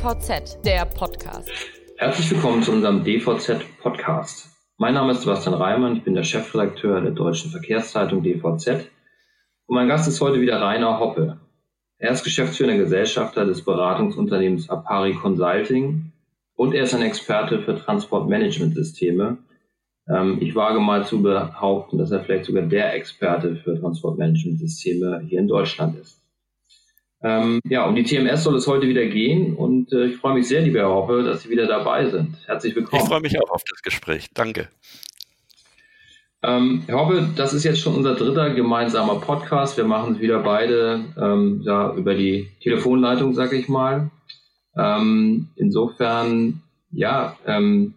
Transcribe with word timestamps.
DVZ, 0.00 0.64
der 0.64 0.86
Podcast. 0.86 1.50
Herzlich 1.98 2.30
willkommen 2.30 2.62
zu 2.62 2.72
unserem 2.72 3.04
DVZ 3.04 3.60
Podcast. 3.82 4.48
Mein 4.78 4.94
Name 4.94 5.12
ist 5.12 5.20
Sebastian 5.20 5.54
Reimann, 5.54 5.94
ich 5.94 6.02
bin 6.02 6.14
der 6.14 6.22
Chefredakteur 6.22 7.02
der 7.02 7.10
Deutschen 7.10 7.50
Verkehrszeitung 7.50 8.22
DVZ. 8.22 8.88
Und 9.66 9.74
mein 9.74 9.88
Gast 9.88 10.08
ist 10.08 10.22
heute 10.22 10.40
wieder 10.40 10.58
Rainer 10.58 10.98
Hoppe. 10.98 11.38
Er 11.98 12.12
ist 12.12 12.24
geschäftsführender 12.24 12.82
Gesellschafter 12.82 13.44
des 13.44 13.62
Beratungsunternehmens 13.62 14.70
Apari 14.70 15.12
Consulting 15.12 16.12
und 16.54 16.72
er 16.72 16.84
ist 16.84 16.94
ein 16.94 17.02
Experte 17.02 17.60
für 17.60 17.76
Transportmanagementsysteme. 17.76 19.36
Ähm, 20.08 20.38
ich 20.40 20.54
wage 20.54 20.80
mal 20.80 21.04
zu 21.04 21.20
behaupten, 21.20 21.98
dass 21.98 22.10
er 22.10 22.24
vielleicht 22.24 22.46
sogar 22.46 22.62
der 22.62 22.94
Experte 22.94 23.56
für 23.56 23.78
Transportmanagementsysteme 23.78 25.20
hier 25.28 25.40
in 25.40 25.48
Deutschland 25.48 25.98
ist. 25.98 26.19
Ähm, 27.22 27.60
ja, 27.64 27.84
um 27.84 27.94
die 27.94 28.02
TMS 28.02 28.44
soll 28.44 28.56
es 28.56 28.66
heute 28.66 28.88
wieder 28.88 29.04
gehen 29.06 29.54
und 29.54 29.92
äh, 29.92 30.06
ich 30.06 30.16
freue 30.16 30.34
mich 30.34 30.48
sehr, 30.48 30.62
lieber 30.62 30.80
Herr 30.80 30.88
Hoppe, 30.88 31.22
dass 31.22 31.42
Sie 31.42 31.50
wieder 31.50 31.66
dabei 31.66 32.08
sind. 32.08 32.34
Herzlich 32.46 32.74
willkommen. 32.74 33.02
Ich 33.02 33.08
freue 33.08 33.20
mich 33.20 33.38
auch 33.42 33.50
auf 33.50 33.62
das 33.68 33.82
Gespräch. 33.82 34.28
Danke. 34.32 34.68
Ähm, 36.42 36.84
Herr 36.86 36.98
Hoppe, 36.98 37.28
das 37.36 37.52
ist 37.52 37.64
jetzt 37.64 37.80
schon 37.80 37.94
unser 37.94 38.14
dritter 38.14 38.54
gemeinsamer 38.54 39.16
Podcast. 39.16 39.76
Wir 39.76 39.84
machen 39.84 40.14
es 40.14 40.20
wieder 40.20 40.38
beide 40.38 41.04
ähm, 41.20 41.60
ja, 41.62 41.92
über 41.94 42.14
die 42.14 42.48
Telefonleitung, 42.62 43.34
sag 43.34 43.52
ich 43.52 43.68
mal. 43.68 44.10
Ähm, 44.74 45.48
insofern, 45.56 46.62
ja, 46.90 47.36
ähm, 47.46 47.94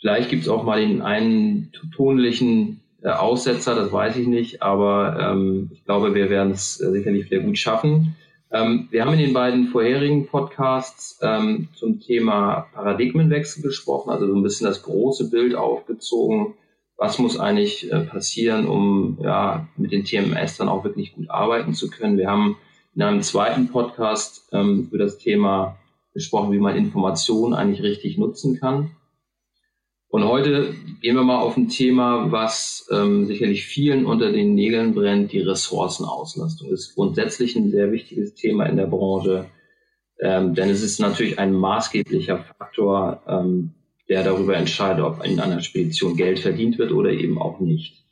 vielleicht 0.00 0.28
gibt 0.28 0.42
es 0.42 0.50
auch 0.50 0.64
mal 0.64 0.80
den 0.80 1.00
einen 1.00 1.72
tonlichen 1.96 2.82
äh, 3.02 3.08
Aussetzer, 3.08 3.74
das 3.74 3.90
weiß 3.90 4.16
ich 4.16 4.26
nicht, 4.26 4.62
aber 4.62 5.18
ähm, 5.18 5.70
ich 5.72 5.82
glaube, 5.86 6.14
wir 6.14 6.28
werden 6.28 6.52
es 6.52 6.78
äh, 6.82 6.90
sicherlich 6.90 7.30
sehr 7.30 7.40
gut 7.40 7.56
schaffen. 7.56 8.16
Ähm, 8.54 8.86
wir 8.92 9.04
haben 9.04 9.14
in 9.14 9.18
den 9.18 9.32
beiden 9.32 9.66
vorherigen 9.66 10.28
Podcasts 10.28 11.18
ähm, 11.22 11.66
zum 11.74 11.98
Thema 11.98 12.68
Paradigmenwechsel 12.72 13.64
gesprochen, 13.64 14.10
also 14.10 14.28
so 14.28 14.34
ein 14.34 14.44
bisschen 14.44 14.68
das 14.68 14.84
große 14.84 15.28
Bild 15.28 15.56
aufgezogen. 15.56 16.54
Was 16.96 17.18
muss 17.18 17.36
eigentlich 17.36 17.90
äh, 17.90 18.02
passieren, 18.02 18.68
um 18.68 19.18
ja, 19.20 19.66
mit 19.76 19.90
den 19.90 20.04
TMS 20.04 20.56
dann 20.56 20.68
auch 20.68 20.84
wirklich 20.84 21.16
gut 21.16 21.28
arbeiten 21.30 21.74
zu 21.74 21.90
können? 21.90 22.16
Wir 22.16 22.30
haben 22.30 22.56
in 22.94 23.02
einem 23.02 23.22
zweiten 23.22 23.70
Podcast 23.70 24.48
ähm, 24.52 24.86
über 24.88 24.98
das 24.98 25.18
Thema 25.18 25.76
gesprochen, 26.12 26.52
wie 26.52 26.60
man 26.60 26.76
Informationen 26.76 27.54
eigentlich 27.54 27.82
richtig 27.82 28.18
nutzen 28.18 28.60
kann. 28.60 28.92
Und 30.14 30.26
heute 30.26 30.72
gehen 31.00 31.16
wir 31.16 31.24
mal 31.24 31.40
auf 31.40 31.56
ein 31.56 31.68
Thema, 31.68 32.30
was 32.30 32.88
ähm, 32.92 33.26
sicherlich 33.26 33.64
vielen 33.64 34.06
unter 34.06 34.30
den 34.30 34.54
Nägeln 34.54 34.94
brennt, 34.94 35.32
die 35.32 35.40
Ressourcenauslastung. 35.40 36.70
Das 36.70 36.82
ist 36.82 36.94
grundsätzlich 36.94 37.56
ein 37.56 37.72
sehr 37.72 37.90
wichtiges 37.90 38.32
Thema 38.32 38.66
in 38.66 38.76
der 38.76 38.86
Branche, 38.86 39.46
ähm, 40.20 40.54
denn 40.54 40.70
es 40.70 40.84
ist 40.84 41.00
natürlich 41.00 41.40
ein 41.40 41.52
maßgeblicher 41.52 42.44
Faktor, 42.56 43.24
ähm, 43.26 43.72
der 44.08 44.22
darüber 44.22 44.56
entscheidet, 44.56 45.04
ob 45.04 45.26
in 45.26 45.40
einer 45.40 45.60
Spedition 45.62 46.16
Geld 46.16 46.38
verdient 46.38 46.78
wird 46.78 46.92
oder 46.92 47.10
eben 47.10 47.36
auch 47.36 47.58
nicht. 47.58 48.04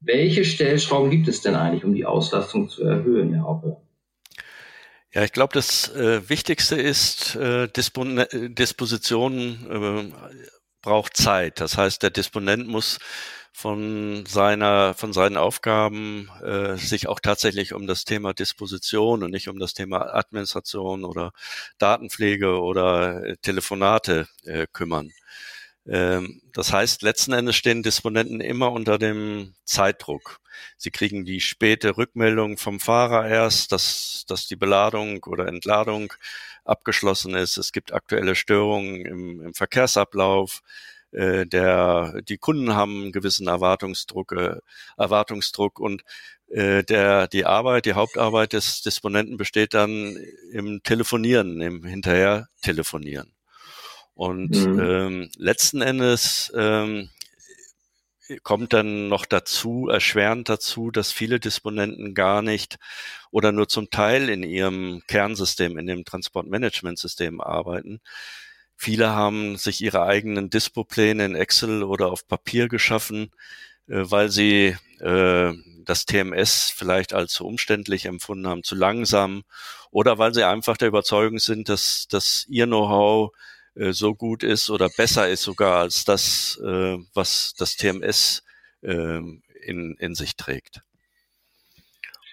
Welche 0.00 0.46
Stellschrauben 0.46 1.10
gibt 1.10 1.28
es 1.28 1.42
denn 1.42 1.56
eigentlich, 1.56 1.84
um 1.84 1.92
die 1.92 2.06
Auslastung 2.06 2.70
zu 2.70 2.84
erhöhen, 2.84 3.34
Herr 3.34 3.44
Hoppe? 3.44 3.76
Ja, 5.14 5.22
ich 5.24 5.32
glaube, 5.32 5.54
das 5.54 5.88
äh, 5.94 6.28
Wichtigste 6.28 6.76
ist, 6.76 7.34
äh, 7.36 7.68
Dispon 7.68 8.24
Disposition 8.32 10.12
äh, 10.12 10.38
braucht 10.82 11.16
Zeit. 11.16 11.60
Das 11.60 11.76
heißt, 11.78 12.02
der 12.02 12.10
Disponent 12.10 12.68
muss 12.68 12.98
von 13.52 14.24
seiner, 14.26 14.94
von 14.94 15.12
seinen 15.12 15.36
Aufgaben 15.38 16.30
äh, 16.42 16.76
sich 16.76 17.08
auch 17.08 17.20
tatsächlich 17.20 17.72
um 17.72 17.86
das 17.86 18.04
Thema 18.04 18.34
Disposition 18.34 19.24
und 19.24 19.30
nicht 19.30 19.48
um 19.48 19.58
das 19.58 19.72
Thema 19.74 20.14
Administration 20.14 21.04
oder 21.04 21.32
Datenpflege 21.78 22.60
oder 22.60 23.24
äh, 23.24 23.36
Telefonate 23.38 24.28
äh, 24.44 24.66
kümmern. 24.72 25.10
Ähm, 25.88 26.42
das 26.52 26.72
heißt, 26.72 27.02
letzten 27.02 27.32
Endes 27.32 27.56
stehen 27.56 27.82
Disponenten 27.82 28.40
immer 28.40 28.72
unter 28.72 28.98
dem 28.98 29.54
Zeitdruck. 29.64 30.40
Sie 30.76 30.90
kriegen 30.90 31.24
die 31.24 31.40
späte 31.40 31.96
Rückmeldung 31.96 32.58
vom 32.58 32.80
Fahrer 32.80 33.28
erst, 33.28 33.72
dass, 33.72 34.24
dass 34.28 34.46
die 34.46 34.56
Beladung 34.56 35.22
oder 35.24 35.46
Entladung 35.46 36.12
abgeschlossen 36.64 37.34
ist. 37.34 37.56
Es 37.56 37.72
gibt 37.72 37.92
aktuelle 37.92 38.34
Störungen 38.34 39.06
im, 39.06 39.40
im 39.40 39.54
Verkehrsablauf. 39.54 40.62
Äh, 41.12 41.46
der, 41.46 42.20
die 42.28 42.38
Kunden 42.38 42.74
haben 42.74 43.02
einen 43.02 43.12
gewissen 43.12 43.48
Erwartungsdruck, 43.48 44.32
äh, 44.32 44.56
Erwartungsdruck 44.98 45.80
und 45.80 46.02
äh, 46.48 46.82
der, 46.84 47.28
die 47.28 47.46
Arbeit, 47.46 47.86
die 47.86 47.94
Hauptarbeit 47.94 48.52
des 48.52 48.82
Disponenten 48.82 49.38
besteht 49.38 49.74
dann 49.74 50.16
im 50.52 50.82
Telefonieren, 50.82 51.60
im 51.62 51.84
Hinterher 51.84 52.48
telefonieren. 52.62 53.37
Und 54.18 54.50
mhm. 54.50 54.80
ähm, 54.80 55.30
letzten 55.36 55.80
Endes 55.80 56.52
ähm, 56.56 57.08
kommt 58.42 58.72
dann 58.72 59.06
noch 59.06 59.26
dazu, 59.26 59.88
erschwerend 59.88 60.48
dazu, 60.48 60.90
dass 60.90 61.12
viele 61.12 61.38
Disponenten 61.38 62.14
gar 62.14 62.42
nicht 62.42 62.80
oder 63.30 63.52
nur 63.52 63.68
zum 63.68 63.90
Teil 63.90 64.28
in 64.28 64.42
ihrem 64.42 65.04
Kernsystem, 65.06 65.78
in 65.78 65.86
dem 65.86 66.04
Transportmanagementsystem 66.04 67.40
arbeiten. 67.40 68.00
Viele 68.74 69.10
haben 69.10 69.56
sich 69.56 69.80
ihre 69.82 70.02
eigenen 70.02 70.50
Dispopläne 70.50 71.24
in 71.24 71.36
Excel 71.36 71.84
oder 71.84 72.08
auf 72.08 72.26
Papier 72.26 72.66
geschaffen, 72.66 73.30
äh, 73.86 74.02
weil 74.02 74.30
sie 74.32 74.76
äh, 74.98 75.52
das 75.84 76.06
TMS 76.06 76.74
vielleicht 76.76 77.14
als 77.14 77.34
zu 77.34 77.46
umständlich 77.46 78.06
empfunden 78.06 78.48
haben, 78.48 78.64
zu 78.64 78.74
langsam 78.74 79.44
oder 79.92 80.18
weil 80.18 80.34
sie 80.34 80.42
einfach 80.42 80.76
der 80.76 80.88
Überzeugung 80.88 81.38
sind, 81.38 81.68
dass, 81.68 82.08
dass 82.08 82.46
ihr 82.48 82.66
Know-how 82.66 83.30
äh, 83.78 83.92
so 83.92 84.14
gut 84.14 84.42
ist 84.42 84.70
oder 84.70 84.88
besser 84.88 85.28
ist 85.28 85.42
sogar 85.42 85.78
als 85.80 86.04
das, 86.04 86.60
äh, 86.64 86.98
was 87.14 87.54
das 87.56 87.76
TMS 87.76 88.42
äh, 88.82 89.20
in, 89.62 89.96
in 89.98 90.14
sich 90.14 90.36
trägt. 90.36 90.82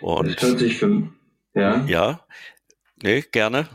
Und 0.02 0.36
das 0.36 0.50
hört 0.50 0.60
sich 0.60 0.78
für 0.78 1.10
ja. 1.54 1.86
Ja, 1.88 2.20
nee, 3.02 3.24
gerne. 3.32 3.68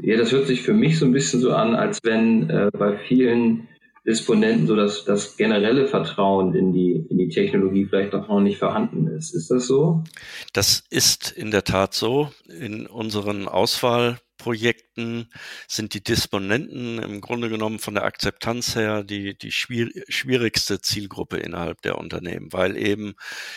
Ja, 0.00 0.16
das 0.16 0.32
hört 0.32 0.46
sich 0.46 0.62
für 0.62 0.72
mich 0.72 0.98
so 0.98 1.04
ein 1.04 1.12
bisschen 1.12 1.40
so 1.40 1.52
an, 1.54 1.74
als 1.74 2.00
wenn 2.02 2.48
äh, 2.48 2.70
bei 2.72 2.96
vielen 2.96 3.68
Disponenten 4.06 4.66
so 4.66 4.76
das, 4.76 5.04
das 5.04 5.36
generelle 5.36 5.86
Vertrauen 5.86 6.54
in 6.54 6.72
die, 6.72 7.04
in 7.10 7.18
die 7.18 7.28
Technologie 7.28 7.86
vielleicht 7.86 8.12
noch 8.12 8.40
nicht 8.40 8.58
vorhanden 8.58 9.08
ist. 9.08 9.34
Ist 9.34 9.50
das 9.50 9.66
so? 9.66 10.04
Das 10.52 10.84
ist 10.90 11.30
in 11.30 11.50
der 11.50 11.64
Tat 11.64 11.92
so. 11.92 12.30
In 12.48 12.86
unseren 12.86 13.48
Auswahl 13.48 14.18
Projekten 14.46 15.28
sind 15.66 15.92
die 15.92 16.04
Disponenten 16.04 17.00
im 17.00 17.20
Grunde 17.20 17.48
genommen 17.48 17.80
von 17.80 17.94
der 17.94 18.04
Akzeptanz 18.04 18.76
her 18.76 19.02
die, 19.02 19.36
die 19.36 19.50
schwierigste 19.50 20.80
Zielgruppe 20.80 21.38
innerhalb 21.38 21.82
der 21.82 21.98
Unternehmen, 21.98 22.52
weil 22.52 22.76
eben 22.76 23.16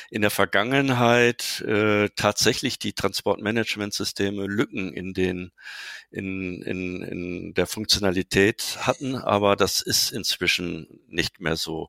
in 0.09 0.23
der 0.23 0.31
Vergangenheit 0.31 1.61
äh, 1.61 2.09
tatsächlich 2.15 2.79
die 2.79 2.93
Transportmanagementsysteme 2.93 4.47
Lücken 4.47 4.91
in 4.91 5.13
den 5.13 5.51
in, 6.09 6.63
in, 6.63 7.03
in 7.03 7.53
der 7.53 7.67
Funktionalität 7.67 8.79
hatten, 8.79 9.15
aber 9.15 9.55
das 9.55 9.81
ist 9.81 10.11
inzwischen 10.11 10.87
nicht 11.07 11.39
mehr 11.39 11.55
so. 11.55 11.87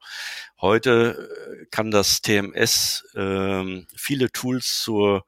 Heute 0.60 1.62
äh, 1.62 1.66
kann 1.70 1.90
das 1.90 2.20
TMS 2.20 3.06
äh, 3.14 3.82
viele 3.96 4.30
Tools 4.30 4.82
zur 4.82 5.24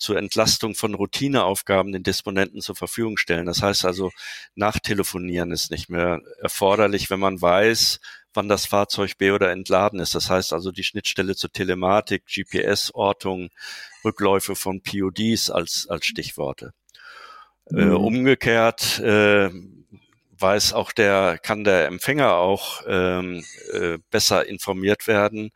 zur 0.00 0.16
Entlastung 0.16 0.74
von 0.74 0.94
Routineaufgaben 0.94 1.92
den 1.92 2.02
Disponenten 2.02 2.60
zur 2.60 2.74
Verfügung 2.74 3.16
stellen. 3.16 3.46
Das 3.46 3.62
heißt 3.62 3.84
also, 3.84 4.10
nachtelefonieren 4.54 5.52
ist 5.52 5.70
nicht 5.70 5.88
mehr 5.88 6.20
erforderlich, 6.40 7.10
wenn 7.10 7.20
man 7.20 7.40
weiß, 7.40 8.00
wann 8.32 8.48
das 8.48 8.66
Fahrzeug 8.66 9.18
B 9.18 9.30
oder 9.30 9.50
entladen 9.50 10.00
ist. 10.00 10.14
Das 10.14 10.30
heißt 10.30 10.52
also 10.52 10.72
die 10.72 10.84
Schnittstelle 10.84 11.36
zur 11.36 11.52
Telematik, 11.52 12.24
GPS, 12.26 12.92
Ortung, 12.94 13.50
Rückläufe 14.04 14.56
von 14.56 14.82
PODs 14.82 15.50
als, 15.50 15.86
als 15.88 16.06
Stichworte. 16.06 16.72
Äh, 17.66 17.74
mhm. 17.74 17.92
Äh, 17.92 17.94
umgekehrt 17.94 18.98
äh, 19.00 19.50
weiß 20.40 20.72
auch 20.72 20.92
der, 20.92 21.38
kann 21.38 21.64
der 21.64 21.86
Empfänger 21.86 22.34
auch 22.36 22.82
ähm, 22.86 23.44
äh, 23.72 23.98
besser 24.10 24.46
informiert 24.46 25.06
werden, 25.06 25.50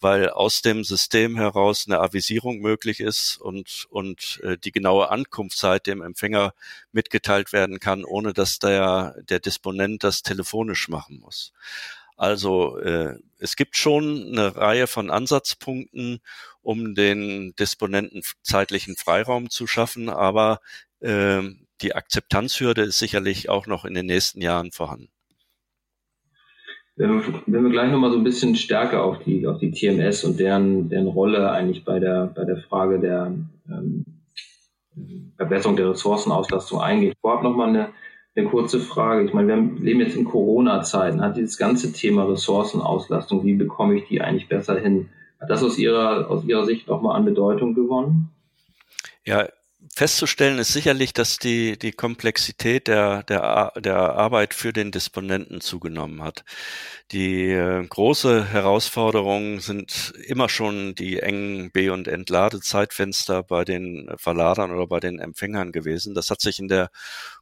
weil 0.00 0.30
aus 0.30 0.62
dem 0.62 0.84
System 0.84 1.36
heraus 1.36 1.84
eine 1.86 2.00
Avisierung 2.00 2.60
möglich 2.60 3.00
ist 3.00 3.36
und, 3.38 3.86
und 3.90 4.40
äh, 4.42 4.56
die 4.56 4.72
genaue 4.72 5.10
Ankunftszeit 5.10 5.86
dem 5.86 6.02
Empfänger 6.02 6.54
mitgeteilt 6.92 7.52
werden 7.52 7.80
kann, 7.80 8.04
ohne 8.04 8.32
dass 8.32 8.58
der, 8.58 9.16
der 9.28 9.40
Disponent 9.40 10.04
das 10.04 10.22
telefonisch 10.22 10.88
machen 10.88 11.20
muss. 11.20 11.52
Also 12.16 12.78
äh, 12.78 13.14
es 13.38 13.56
gibt 13.56 13.76
schon 13.76 14.28
eine 14.32 14.54
Reihe 14.54 14.86
von 14.86 15.10
Ansatzpunkten, 15.10 16.20
um 16.60 16.94
den 16.94 17.54
Disponenten 17.56 18.22
zeitlichen 18.42 18.96
Freiraum 18.96 19.48
zu 19.48 19.66
schaffen, 19.66 20.10
aber 20.10 20.60
äh, 21.00 21.40
die 21.82 21.94
Akzeptanzhürde 21.94 22.82
ist 22.82 22.98
sicherlich 22.98 23.48
auch 23.48 23.66
noch 23.66 23.84
in 23.84 23.94
den 23.94 24.06
nächsten 24.06 24.40
Jahren 24.40 24.72
vorhanden. 24.72 25.08
Wenn 26.96 27.10
wir, 27.10 27.42
wenn 27.46 27.64
wir 27.64 27.70
gleich 27.70 27.90
nochmal 27.90 28.10
so 28.10 28.18
ein 28.18 28.24
bisschen 28.24 28.56
stärker 28.56 29.02
auf 29.04 29.22
die, 29.24 29.46
auf 29.46 29.58
die 29.58 29.70
TMS 29.70 30.24
und 30.24 30.38
deren, 30.38 30.88
deren 30.90 31.06
Rolle 31.06 31.50
eigentlich 31.50 31.84
bei 31.84 31.98
der, 31.98 32.26
bei 32.26 32.44
der 32.44 32.58
Frage 32.58 33.00
der, 33.00 33.32
ähm, 33.68 34.04
Verbesserung 35.36 35.76
der 35.76 35.90
Ressourcenauslastung 35.90 36.80
eingeht. 36.80 37.16
Vorab 37.20 37.42
nochmal 37.42 37.68
eine, 37.68 37.88
eine 38.34 38.48
kurze 38.48 38.80
Frage. 38.80 39.24
Ich 39.24 39.32
meine, 39.32 39.48
wir 39.48 39.80
leben 39.80 40.00
jetzt 40.00 40.16
in 40.16 40.24
Corona-Zeiten. 40.24 41.22
Hat 41.22 41.36
dieses 41.36 41.56
ganze 41.56 41.92
Thema 41.92 42.24
Ressourcenauslastung, 42.24 43.44
wie 43.44 43.54
bekomme 43.54 43.96
ich 43.96 44.08
die 44.08 44.20
eigentlich 44.20 44.48
besser 44.48 44.78
hin? 44.78 45.08
Hat 45.40 45.50
das 45.50 45.62
aus 45.62 45.78
Ihrer, 45.78 46.30
aus 46.30 46.44
Ihrer 46.44 46.66
Sicht 46.66 46.88
nochmal 46.88 47.16
an 47.16 47.24
Bedeutung 47.24 47.74
gewonnen? 47.74 48.30
Ja, 49.24 49.48
festzustellen 49.94 50.58
ist 50.58 50.72
sicherlich, 50.72 51.12
dass 51.12 51.36
die, 51.36 51.78
die 51.78 51.92
Komplexität 51.92 52.88
der, 52.88 53.22
der, 53.24 53.72
der 53.76 53.96
Arbeit 53.96 54.54
für 54.54 54.72
den 54.72 54.92
Disponenten 54.92 55.60
zugenommen 55.60 56.22
hat. 56.22 56.44
Die 57.12 57.50
äh, 57.50 57.86
große 57.86 58.46
Herausforderung 58.46 59.60
sind 59.60 60.12
immer 60.26 60.48
schon 60.48 60.94
die 60.94 61.20
engen 61.20 61.70
B- 61.70 61.90
und 61.90 62.08
Entladezeitfenster 62.08 63.42
bei 63.42 63.64
den 63.64 64.10
Verladern 64.16 64.70
oder 64.70 64.86
bei 64.86 65.00
den 65.00 65.18
Empfängern 65.18 65.72
gewesen. 65.72 66.14
Das 66.14 66.30
hat 66.30 66.40
sich 66.40 66.58
in 66.60 66.68
der 66.68 66.90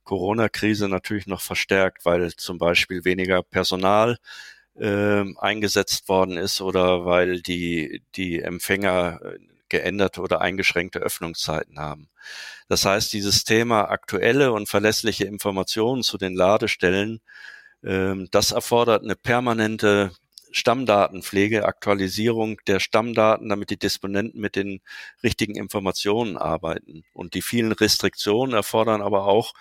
Corona-Krise 0.04 0.88
natürlich 0.88 1.26
noch 1.26 1.42
verstärkt, 1.42 2.04
weil 2.04 2.34
zum 2.34 2.58
Beispiel 2.58 3.04
weniger 3.04 3.42
Personal 3.42 4.18
äh, 4.78 5.24
eingesetzt 5.38 6.08
worden 6.08 6.36
ist 6.36 6.60
oder 6.60 7.04
weil 7.04 7.42
die, 7.42 8.02
die 8.16 8.40
Empfänger 8.40 9.20
äh, 9.22 9.38
geänderte 9.68 10.20
oder 10.20 10.40
eingeschränkte 10.40 11.00
Öffnungszeiten 11.00 11.78
haben. 11.78 12.08
Das 12.68 12.84
heißt, 12.84 13.12
dieses 13.12 13.44
Thema 13.44 13.90
aktuelle 13.90 14.52
und 14.52 14.68
verlässliche 14.68 15.24
Informationen 15.24 16.02
zu 16.02 16.18
den 16.18 16.34
Ladestellen, 16.34 17.20
ähm, 17.82 18.28
das 18.30 18.52
erfordert 18.52 19.04
eine 19.04 19.16
permanente 19.16 20.12
Stammdatenpflege, 20.50 21.64
Aktualisierung 21.66 22.58
der 22.66 22.80
Stammdaten, 22.80 23.48
damit 23.48 23.70
die 23.70 23.78
Disponenten 23.78 24.40
mit 24.40 24.56
den 24.56 24.80
richtigen 25.22 25.56
Informationen 25.56 26.36
arbeiten. 26.36 27.04
Und 27.12 27.34
die 27.34 27.42
vielen 27.42 27.72
Restriktionen 27.72 28.54
erfordern 28.54 29.02
aber 29.02 29.26
auch 29.26 29.52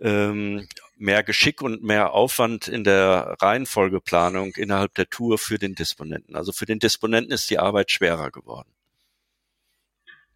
ähm, 0.00 0.66
mehr 0.96 1.22
Geschick 1.22 1.62
und 1.62 1.82
mehr 1.82 2.12
Aufwand 2.12 2.68
in 2.68 2.84
der 2.84 3.36
Reihenfolgeplanung 3.40 4.54
innerhalb 4.56 4.94
der 4.94 5.08
Tour 5.08 5.38
für 5.38 5.58
den 5.58 5.74
Disponenten. 5.74 6.36
Also 6.36 6.52
für 6.52 6.66
den 6.66 6.78
Disponenten 6.78 7.32
ist 7.32 7.50
die 7.50 7.58
Arbeit 7.58 7.90
schwerer 7.90 8.30
geworden. 8.30 8.71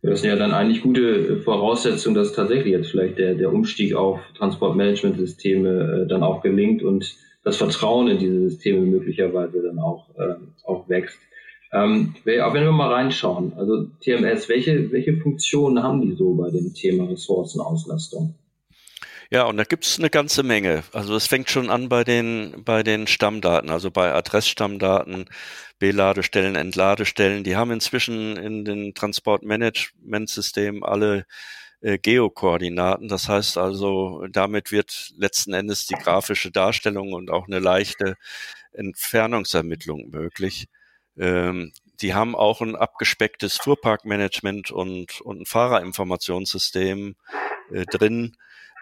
Das 0.02 0.20
sind 0.20 0.30
ja 0.30 0.36
dann 0.36 0.52
eigentlich 0.52 0.82
gute 0.82 1.38
Voraussetzungen, 1.38 2.14
dass 2.14 2.32
tatsächlich 2.32 2.72
jetzt 2.72 2.90
vielleicht 2.90 3.18
der, 3.18 3.34
der 3.34 3.52
Umstieg 3.52 3.94
auf 3.94 4.20
Transportmanagementsysteme 4.36 6.02
äh, 6.04 6.06
dann 6.06 6.22
auch 6.22 6.42
gelingt 6.42 6.82
und 6.82 7.16
das 7.42 7.56
Vertrauen 7.56 8.08
in 8.08 8.18
diese 8.18 8.50
Systeme 8.50 8.80
möglicherweise 8.80 9.62
dann 9.62 9.78
auch, 9.78 10.08
äh, 10.16 10.34
auch 10.64 10.88
wächst. 10.88 11.18
Ähm, 11.72 12.14
wenn 12.24 12.64
wir 12.64 12.72
mal 12.72 12.92
reinschauen, 12.92 13.52
also 13.56 13.86
TMS, 14.00 14.48
welche, 14.48 14.90
welche 14.92 15.16
Funktionen 15.16 15.82
haben 15.82 16.00
die 16.02 16.14
so 16.14 16.34
bei 16.34 16.50
dem 16.50 16.72
Thema 16.74 17.10
Ressourcenauslastung? 17.10 18.34
Ja, 19.30 19.44
und 19.44 19.56
da 19.56 19.64
gibt's 19.64 19.98
eine 19.98 20.10
ganze 20.10 20.42
Menge. 20.42 20.84
Also 20.92 21.16
es 21.16 21.26
fängt 21.26 21.50
schon 21.50 21.68
an 21.68 21.88
bei 21.88 22.04
den, 22.04 22.62
bei 22.64 22.82
den 22.82 23.06
Stammdaten, 23.06 23.70
also 23.70 23.90
bei 23.90 24.12
Adressstammdaten, 24.12 25.28
B-Ladestellen, 25.78 26.54
Entladestellen. 26.54 27.42
Die 27.42 27.56
haben 27.56 27.72
inzwischen 27.72 28.36
in 28.36 28.64
den 28.64 28.94
Transportmanagementsystemen 28.94 30.84
alle 30.84 31.26
äh, 31.80 31.98
Geokoordinaten. 31.98 33.08
Das 33.08 33.28
heißt 33.28 33.58
also, 33.58 34.26
damit 34.30 34.70
wird 34.70 35.12
letzten 35.16 35.54
Endes 35.54 35.86
die 35.86 35.94
grafische 35.94 36.52
Darstellung 36.52 37.12
und 37.12 37.30
auch 37.30 37.46
eine 37.46 37.58
leichte 37.58 38.14
Entfernungsermittlung 38.72 40.10
möglich. 40.10 40.68
Ähm, 41.18 41.72
die 42.00 42.14
haben 42.14 42.36
auch 42.36 42.60
ein 42.60 42.76
abgespecktes 42.76 43.56
Fuhrparkmanagement 43.56 44.70
und, 44.70 45.20
und 45.22 45.40
ein 45.42 45.46
Fahrerinformationssystem 45.46 47.16
äh, 47.72 47.86
drin 47.86 48.36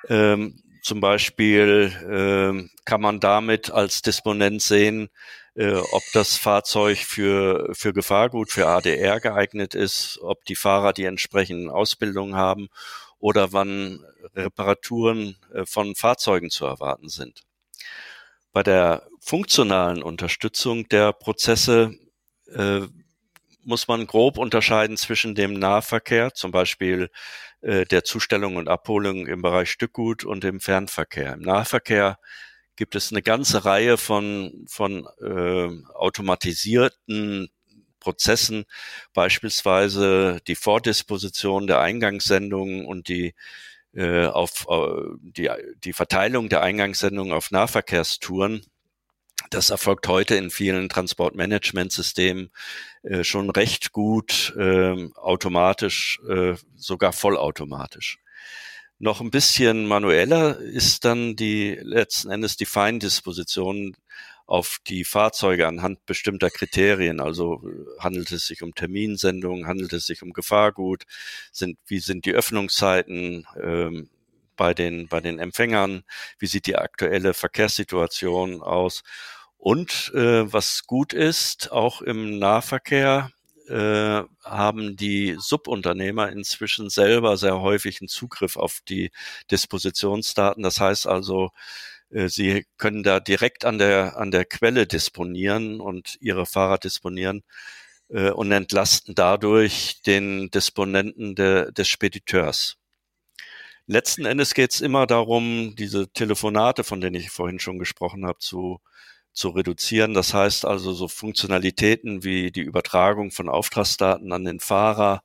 ähm, 0.09 0.62
zum 0.83 1.01
Beispiel 1.01 1.93
ähm, 2.11 2.71
kann 2.85 3.01
man 3.01 3.21
damit 3.21 3.71
als 3.71 4.03
Disponent 4.03 4.61
sehen, 4.61 5.09
äh, 5.55 5.75
ob 5.75 6.03
das 6.12 6.37
Fahrzeug 6.37 6.99
für, 6.99 7.71
für 7.73 7.93
Gefahrgut, 7.93 8.51
für 8.51 8.67
ADR 8.67 9.21
geeignet 9.21 9.75
ist, 9.75 10.19
ob 10.21 10.45
die 10.45 10.56
Fahrer 10.56 10.93
die 10.93 11.05
entsprechenden 11.05 11.71
Ausbildungen 11.71 12.35
haben 12.35 12.69
oder 13.19 13.53
wann 13.53 14.05
Reparaturen 14.35 15.37
äh, 15.53 15.65
von 15.65 15.95
Fahrzeugen 15.95 16.51
zu 16.51 16.67
erwarten 16.67 17.09
sind. 17.09 17.43
Bei 18.53 18.62
der 18.62 19.06
funktionalen 19.21 20.03
Unterstützung 20.03 20.89
der 20.89 21.12
Prozesse 21.12 21.95
äh, 22.53 22.83
muss 23.65 23.89
man 23.89 24.07
grob 24.07 24.39
unterscheiden 24.39 24.97
zwischen 24.97 25.35
dem 25.35 25.55
Nahverkehr, 25.55 26.35
zum 26.35 26.51
Beispiel 26.51 27.11
äh, 27.61 27.85
der 27.85 28.05
Zustellung 28.05 28.57
und 28.57 28.69
Abholung 28.69 29.27
im 29.27 29.43
Bereich 29.43 29.71
Stückgut 29.71 30.25
und 30.25 30.45
im 30.45 30.61
Fernverkehr. 30.61 31.35
Im 31.35 31.41
Nahverkehr 31.41 32.19
gibt 32.77 32.95
es 32.95 33.11
eine 33.11 33.23
ganze 33.23 33.65
Reihe 33.65 33.97
von, 33.97 34.65
von 34.69 35.07
äh, 35.23 35.69
automatisierten 35.95 37.49
Prozessen, 38.01 38.65
beispielsweise 39.15 40.41
die 40.47 40.57
Vordisposition 40.57 41.67
der 41.67 41.81
Eingangssendungen 41.81 42.85
und 42.85 43.09
die 43.09 43.35
äh, 43.95 44.27
auf 44.27 44.67
äh, 44.69 45.17
die, 45.21 45.51
die 45.85 45.93
Verteilung 45.93 46.49
der 46.49 46.63
Eingangssendungen 46.63 47.33
auf 47.33 47.51
Nahverkehrstouren 47.51 48.67
das 49.50 49.70
erfolgt 49.70 50.08
heute 50.08 50.35
in 50.37 50.50
vielen 50.50 50.88
Transportmanagementsystemen 50.88 52.50
äh, 53.02 53.25
schon 53.25 53.50
recht 53.50 53.93
gut 53.93 54.55
äh, 54.56 55.08
automatisch, 55.14 56.20
äh, 56.29 56.55
sogar 56.75 57.12
vollautomatisch. 57.12 58.19
Noch 58.99 59.20
ein 59.20 59.31
bisschen 59.31 59.87
manueller 59.87 60.58
ist 60.58 61.05
dann 61.05 61.37
die 61.37 61.79
letzten 61.82 62.31
Endes 62.31 62.56
die 62.56 62.67
Feindisposition 62.67 63.96
auf 64.46 64.79
die 64.87 65.05
Fahrzeuge 65.05 65.67
anhand 65.67 66.05
bestimmter 66.06 66.50
Kriterien. 66.50 67.20
Also 67.20 67.62
äh, 67.64 68.00
handelt 68.00 68.31
es 68.32 68.46
sich 68.46 68.62
um 68.62 68.75
Terminsendungen, 68.75 69.67
handelt 69.67 69.93
es 69.93 70.06
sich 70.06 70.23
um 70.23 70.32
Gefahrgut, 70.32 71.05
sind, 71.50 71.79
wie 71.87 71.99
sind 71.99 72.25
die 72.26 72.35
Öffnungszeiten, 72.35 73.46
ähm, 73.62 74.08
bei 74.56 74.75
den, 74.75 75.08
bei 75.08 75.20
den 75.20 75.38
Empfängern, 75.38 76.05
wie 76.38 76.46
sieht 76.46 76.67
die 76.67 76.76
aktuelle 76.76 77.35
Verkehrssituation 77.35 78.62
aus. 78.62 79.02
Und 79.65 80.13
äh, 80.13 80.53
was 80.53 80.87
gut 80.87 81.15
ist, 81.15 81.73
auch 81.73 82.03
im 82.03 82.39
Nahverkehr 82.39 83.31
äh, 83.67 84.23
haben 84.45 84.95
die 84.95 85.37
Subunternehmer 85.39 86.31
inzwischen 86.31 86.91
selber 86.91 87.39
sehr 87.39 87.63
häufig 87.63 88.03
einen 88.03 88.09
Zugriff 88.09 88.59
auf 88.59 88.81
die 88.87 89.11
Dispositionsdaten. 89.51 90.63
Das 90.63 90.81
heißt 90.81 91.06
also, 91.06 91.49
äh, 92.11 92.29
sie 92.29 92.67
können 92.77 93.03
da 93.03 93.21
direkt 93.21 93.65
an 93.65 93.79
der, 93.79 94.19
an 94.19 94.31
der 94.31 94.44
Quelle 94.44 94.87
disponieren 94.87 95.81
und 95.81 96.19
ihre 96.21 96.44
Fahrer 96.44 96.77
disponieren 96.77 97.43
äh, 98.11 98.33
und 98.33 98.53
entlasten 98.53 99.15
dadurch 99.15 100.03
den 100.03 100.51
Disponenten 100.51 101.37
de, 101.37 101.73
des 101.73 101.89
Spediteurs. 101.89 102.77
Letzten 103.87 104.27
Endes 104.27 104.53
geht 104.53 104.75
es 104.75 104.83
immer 104.83 105.06
darum, 105.06 105.75
diese 105.75 106.13
Telefonate, 106.13 106.85
von 106.85 107.01
denen 107.01 107.17
ich 107.17 107.31
vorhin 107.31 107.61
schon 107.61 107.79
gesprochen 107.79 108.27
habe, 108.27 108.41
zu, 108.41 108.83
zu 109.34 109.50
reduzieren. 109.50 110.14
Das 110.14 110.32
heißt 110.32 110.64
also 110.64 110.93
so 110.94 111.08
Funktionalitäten 111.08 112.24
wie 112.24 112.50
die 112.50 112.62
Übertragung 112.62 113.31
von 113.31 113.48
Auftragsdaten 113.48 114.32
an 114.32 114.44
den 114.44 114.60
Fahrer 114.60 115.22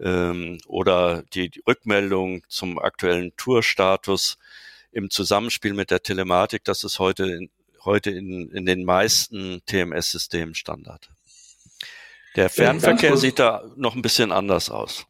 ähm, 0.00 0.58
oder 0.66 1.24
die, 1.34 1.50
die 1.50 1.62
Rückmeldung 1.66 2.42
zum 2.48 2.78
aktuellen 2.78 3.36
Tourstatus 3.36 4.38
im 4.92 5.10
Zusammenspiel 5.10 5.74
mit 5.74 5.90
der 5.90 6.02
Telematik, 6.02 6.64
das 6.64 6.84
ist 6.84 7.00
heute 7.00 7.24
in, 7.24 7.50
heute 7.84 8.10
in, 8.10 8.50
in 8.50 8.64
den 8.64 8.84
meisten 8.84 9.60
TMS-Systemen 9.66 10.54
Standard. 10.54 11.10
Der 12.36 12.48
Fernverkehr 12.48 13.16
sieht 13.16 13.38
da 13.38 13.64
noch 13.76 13.94
ein 13.94 14.02
bisschen 14.02 14.32
anders 14.32 14.70
aus. 14.70 15.06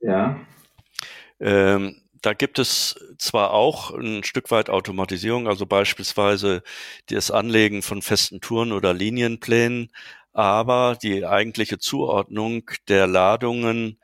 Ja. 0.00 0.40
Ähm, 1.40 2.01
da 2.22 2.34
gibt 2.34 2.58
es 2.58 2.96
zwar 3.18 3.52
auch 3.52 3.90
ein 3.90 4.24
Stück 4.24 4.50
weit 4.50 4.70
Automatisierung, 4.70 5.48
also 5.48 5.66
beispielsweise 5.66 6.62
das 7.06 7.30
Anlegen 7.30 7.82
von 7.82 8.00
festen 8.02 8.40
Touren 8.40 8.72
oder 8.72 8.94
Linienplänen, 8.94 9.90
aber 10.32 10.96
die 11.02 11.26
eigentliche 11.26 11.78
Zuordnung 11.78 12.70
der 12.88 13.06
Ladungen 13.06 13.98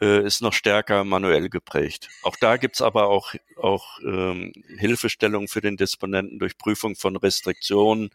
äh, 0.00 0.24
ist 0.24 0.42
noch 0.42 0.52
stärker 0.52 1.04
manuell 1.04 1.48
geprägt. 1.48 2.08
Auch 2.22 2.36
da 2.36 2.56
gibt's 2.58 2.82
aber 2.82 3.08
auch, 3.08 3.34
auch 3.56 3.98
ähm, 4.00 4.52
Hilfestellung 4.78 5.48
für 5.48 5.60
den 5.60 5.76
Disponenten 5.76 6.38
durch 6.38 6.58
Prüfung 6.58 6.96
von 6.96 7.16
Restriktionen, 7.16 8.10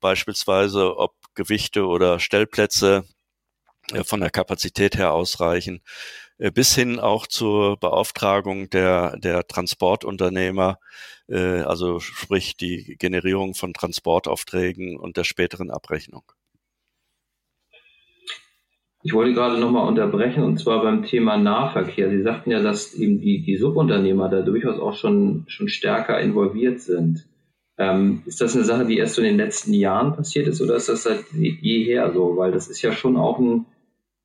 beispielsweise 0.00 0.96
ob 0.96 1.14
Gewichte 1.34 1.86
oder 1.86 2.20
Stellplätze 2.20 3.04
äh, 3.92 4.04
von 4.04 4.20
der 4.20 4.30
Kapazität 4.30 4.96
her 4.96 5.12
ausreichen. 5.12 5.82
Äh, 6.38 6.52
bis 6.52 6.74
hin 6.74 6.98
auch 7.00 7.26
zur 7.26 7.76
Beauftragung 7.78 8.70
der, 8.70 9.18
der 9.18 9.46
Transportunternehmer, 9.46 10.78
äh, 11.28 11.60
also 11.60 11.98
sprich 11.98 12.56
die 12.56 12.96
Generierung 12.98 13.54
von 13.54 13.74
Transportaufträgen 13.74 14.96
und 14.98 15.16
der 15.16 15.24
späteren 15.24 15.70
Abrechnung. 15.70 16.22
Ich 19.02 19.12
wollte 19.12 19.32
gerade 19.32 19.58
nochmal 19.58 19.86
unterbrechen 19.86 20.42
und 20.42 20.58
zwar 20.58 20.82
beim 20.82 21.04
Thema 21.04 21.36
Nahverkehr. 21.36 22.10
Sie 22.10 22.22
sagten 22.22 22.50
ja, 22.50 22.60
dass 22.60 22.94
eben 22.94 23.20
die, 23.20 23.42
die 23.42 23.56
Subunternehmer 23.56 24.28
da 24.28 24.42
durchaus 24.42 24.80
auch 24.80 24.96
schon, 24.96 25.44
schon 25.48 25.68
stärker 25.68 26.20
involviert 26.20 26.80
sind. 26.80 27.26
Ähm, 27.78 28.22
ist 28.26 28.40
das 28.40 28.56
eine 28.56 28.64
Sache, 28.64 28.86
die 28.86 28.98
erst 28.98 29.14
so 29.14 29.22
in 29.22 29.28
den 29.28 29.36
letzten 29.36 29.72
Jahren 29.72 30.16
passiert 30.16 30.48
ist 30.48 30.60
oder 30.60 30.74
ist 30.74 30.88
das 30.88 31.04
seit 31.04 31.30
jeher 31.32 32.12
so? 32.12 32.36
Weil 32.36 32.50
das 32.50 32.66
ist 32.66 32.82
ja 32.82 32.90
schon 32.90 33.16
auch 33.16 33.38
ein, 33.38 33.66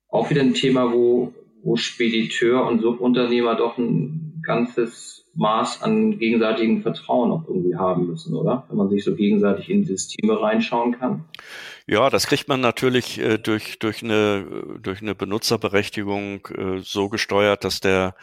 auch 0.08 0.28
wieder 0.30 0.42
ein 0.42 0.54
Thema, 0.54 0.92
wo, 0.92 1.32
wo 1.64 1.76
Spediteur 1.76 2.66
und 2.66 2.80
Subunternehmer 2.80 3.56
doch 3.56 3.78
ein 3.78 4.40
ganzes 4.44 5.24
Maß 5.34 5.82
an 5.82 6.18
gegenseitigem 6.18 6.82
Vertrauen 6.82 7.32
auch 7.32 7.48
irgendwie 7.48 7.74
haben 7.74 8.06
müssen, 8.06 8.34
oder? 8.34 8.64
Wenn 8.68 8.76
man 8.76 8.88
sich 8.88 9.02
so 9.02 9.16
gegenseitig 9.16 9.68
in 9.68 9.84
Systeme 9.84 10.40
reinschauen 10.40 10.96
kann. 10.98 11.24
Ja, 11.86 12.08
das 12.08 12.26
kriegt 12.26 12.48
man 12.48 12.60
natürlich 12.60 13.18
äh, 13.18 13.36
durch, 13.38 13.78
durch, 13.78 14.02
eine, 14.02 14.78
durch 14.80 15.02
eine 15.02 15.14
Benutzerberechtigung 15.14 16.46
äh, 16.46 16.80
so 16.82 17.08
gesteuert, 17.08 17.64
dass 17.64 17.80
der, 17.80 18.14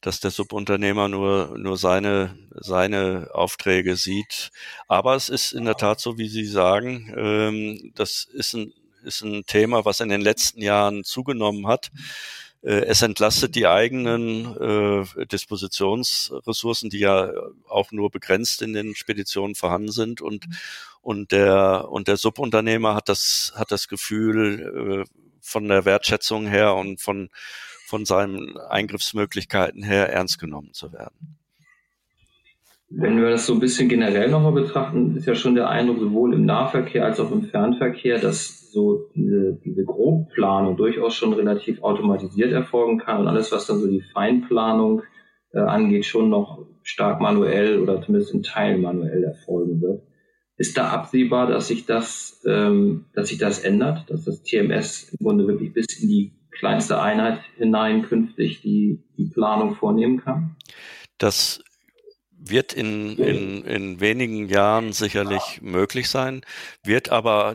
dass 0.00 0.20
der 0.20 0.30
Subunternehmer 0.30 1.08
nur, 1.08 1.54
nur 1.58 1.76
seine, 1.76 2.38
seine 2.54 3.28
Aufträge 3.32 3.96
sieht. 3.96 4.50
Aber 4.88 5.16
es 5.16 5.28
ist 5.28 5.52
in 5.52 5.64
der 5.64 5.76
Tat 5.76 6.00
so, 6.00 6.16
wie 6.16 6.28
Sie 6.28 6.46
sagen, 6.46 7.12
ähm, 7.16 7.92
das 7.94 8.26
ist 8.32 8.54
ein, 8.54 8.72
ist 9.04 9.22
ein 9.22 9.44
Thema, 9.44 9.84
was 9.84 10.00
in 10.00 10.08
den 10.08 10.20
letzten 10.20 10.62
Jahren 10.62 11.04
zugenommen 11.04 11.66
hat. 11.66 11.88
Äh, 11.88 12.49
es 12.62 13.00
entlastet 13.00 13.54
die 13.54 13.66
eigenen 13.66 14.56
äh, 15.16 15.26
Dispositionsressourcen, 15.26 16.90
die 16.90 16.98
ja 16.98 17.32
auch 17.68 17.90
nur 17.90 18.10
begrenzt 18.10 18.60
in 18.60 18.74
den 18.74 18.94
Speditionen 18.94 19.54
vorhanden 19.54 19.92
sind 19.92 20.20
und 20.20 20.46
und 21.00 21.32
der 21.32 21.88
und 21.90 22.08
der 22.08 22.18
Subunternehmer 22.18 22.94
hat 22.94 23.08
das 23.08 23.52
hat 23.56 23.72
das 23.72 23.88
Gefühl 23.88 25.06
äh, 25.06 25.20
von 25.40 25.68
der 25.68 25.86
Wertschätzung 25.86 26.46
her 26.46 26.74
und 26.74 27.00
von 27.00 27.30
von 27.86 28.04
seinen 28.04 28.58
Eingriffsmöglichkeiten 28.58 29.82
her 29.82 30.12
ernst 30.12 30.38
genommen 30.38 30.72
zu 30.74 30.92
werden. 30.92 31.39
Wenn 32.92 33.22
wir 33.22 33.30
das 33.30 33.46
so 33.46 33.54
ein 33.54 33.60
bisschen 33.60 33.88
generell 33.88 34.28
nochmal 34.30 34.52
betrachten, 34.52 35.16
ist 35.16 35.26
ja 35.26 35.36
schon 35.36 35.54
der 35.54 35.68
Eindruck 35.68 36.00
sowohl 36.00 36.34
im 36.34 36.44
Nahverkehr 36.44 37.04
als 37.04 37.20
auch 37.20 37.30
im 37.30 37.44
Fernverkehr, 37.44 38.18
dass 38.18 38.72
so 38.72 39.08
diese, 39.14 39.60
diese 39.64 39.84
Grobplanung 39.84 40.76
durchaus 40.76 41.14
schon 41.14 41.32
relativ 41.32 41.82
automatisiert 41.82 42.52
erfolgen 42.52 42.98
kann 42.98 43.20
und 43.20 43.28
alles, 43.28 43.52
was 43.52 43.66
dann 43.66 43.78
so 43.78 43.86
die 43.86 44.02
Feinplanung 44.12 45.02
äh, 45.52 45.60
angeht, 45.60 46.04
schon 46.04 46.30
noch 46.30 46.66
stark 46.82 47.20
manuell 47.20 47.78
oder 47.78 48.02
zumindest 48.02 48.34
in 48.34 48.42
Teilen 48.42 48.82
manuell 48.82 49.22
erfolgen 49.22 49.80
wird. 49.80 50.02
Ist 50.56 50.76
da 50.76 50.88
absehbar, 50.88 51.46
dass 51.46 51.68
sich 51.68 51.86
das, 51.86 52.42
ähm, 52.44 53.06
dass 53.14 53.28
sich 53.28 53.38
das 53.38 53.60
ändert, 53.60 54.10
dass 54.10 54.24
das 54.24 54.42
TMS 54.42 55.14
im 55.18 55.24
Grunde 55.24 55.46
wirklich 55.46 55.72
bis 55.72 55.86
in 56.02 56.08
die 56.08 56.32
kleinste 56.50 57.00
Einheit 57.00 57.40
hinein 57.56 58.02
künftig 58.02 58.62
die, 58.62 59.02
die 59.16 59.30
Planung 59.32 59.76
vornehmen 59.76 60.18
kann? 60.18 60.56
Das 61.18 61.62
wird 62.42 62.72
in, 62.72 63.18
in, 63.18 63.64
in 63.64 64.00
wenigen 64.00 64.48
Jahren 64.48 64.92
sicherlich 64.92 65.60
möglich 65.60 66.08
sein, 66.08 66.40
wird 66.82 67.10
aber, 67.10 67.54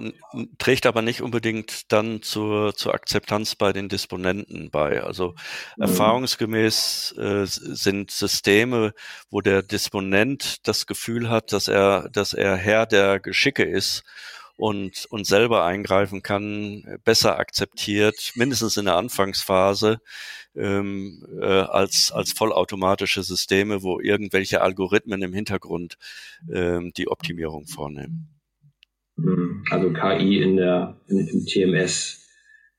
trägt 0.60 0.86
aber 0.86 1.01
nicht 1.01 1.22
unbedingt 1.22 1.92
dann 1.92 2.22
zur, 2.22 2.75
zur 2.75 2.94
Akzeptanz 2.94 3.56
bei 3.56 3.74
den 3.74 3.89
Disponenten 3.89 4.70
bei. 4.70 5.01
Also 5.01 5.34
mhm. 5.75 5.84
erfahrungsgemäß 5.84 7.15
äh, 7.18 7.46
sind 7.46 8.12
Systeme, 8.12 8.94
wo 9.32 9.42
der 9.42 9.63
Disponent 9.63 10.68
das 10.68 10.86
Gefühl 10.86 11.30
hat, 11.30 11.51
dass 11.51 11.68
er, 11.68 12.10
dass 12.10 12.34
er 12.34 12.56
Herr 12.56 12.86
der 12.86 13.20
Geschicke 13.20 13.63
ist 13.63 14.04
und, 14.57 15.05
und 15.09 15.27
selber 15.27 15.65
eingreifen 15.65 16.21
kann, 16.21 17.00
besser 17.03 17.38
akzeptiert, 17.39 18.31
mindestens 18.35 18.77
in 18.77 18.85
der 18.85 18.95
Anfangsphase, 18.95 20.00
ähm, 20.55 21.25
äh, 21.41 21.45
als, 21.45 22.12
als 22.12 22.31
vollautomatische 22.31 23.24
Systeme, 23.24 23.83
wo 23.83 24.00
irgendwelche 24.00 24.62
Algorithmen 24.62 25.21
im 25.21 25.33
Hintergrund 25.33 25.97
ähm, 26.51 26.91
die 26.95 27.09
Optimierung 27.09 27.67
vornehmen. 27.67 28.29
Hm, 29.17 29.63
also 29.69 29.91
KI 29.91 30.41
in 30.41 30.57
der, 30.57 31.00
in, 31.07 31.27
im 31.27 31.45
TMS 31.45 32.25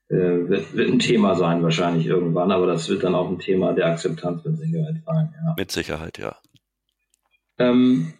äh, 0.09 0.15
wird, 0.15 0.75
wird 0.75 0.89
ein 0.89 0.99
Thema 0.99 1.35
sein 1.35 1.61
wahrscheinlich 1.61 2.07
irgendwann, 2.07 2.51
aber 2.51 2.65
das 2.65 2.89
wird 2.89 3.03
dann 3.03 3.15
auch 3.15 3.29
ein 3.29 3.39
Thema 3.39 3.73
der 3.73 3.87
Akzeptanz 3.87 4.43
mit 4.45 4.57
Sicherheit 4.57 4.95
sein. 5.05 5.33
Ja. 5.35 5.55
Mit 5.57 5.71
Sicherheit, 5.71 6.17
ja. 6.17 6.35
Ähm, 7.59 8.13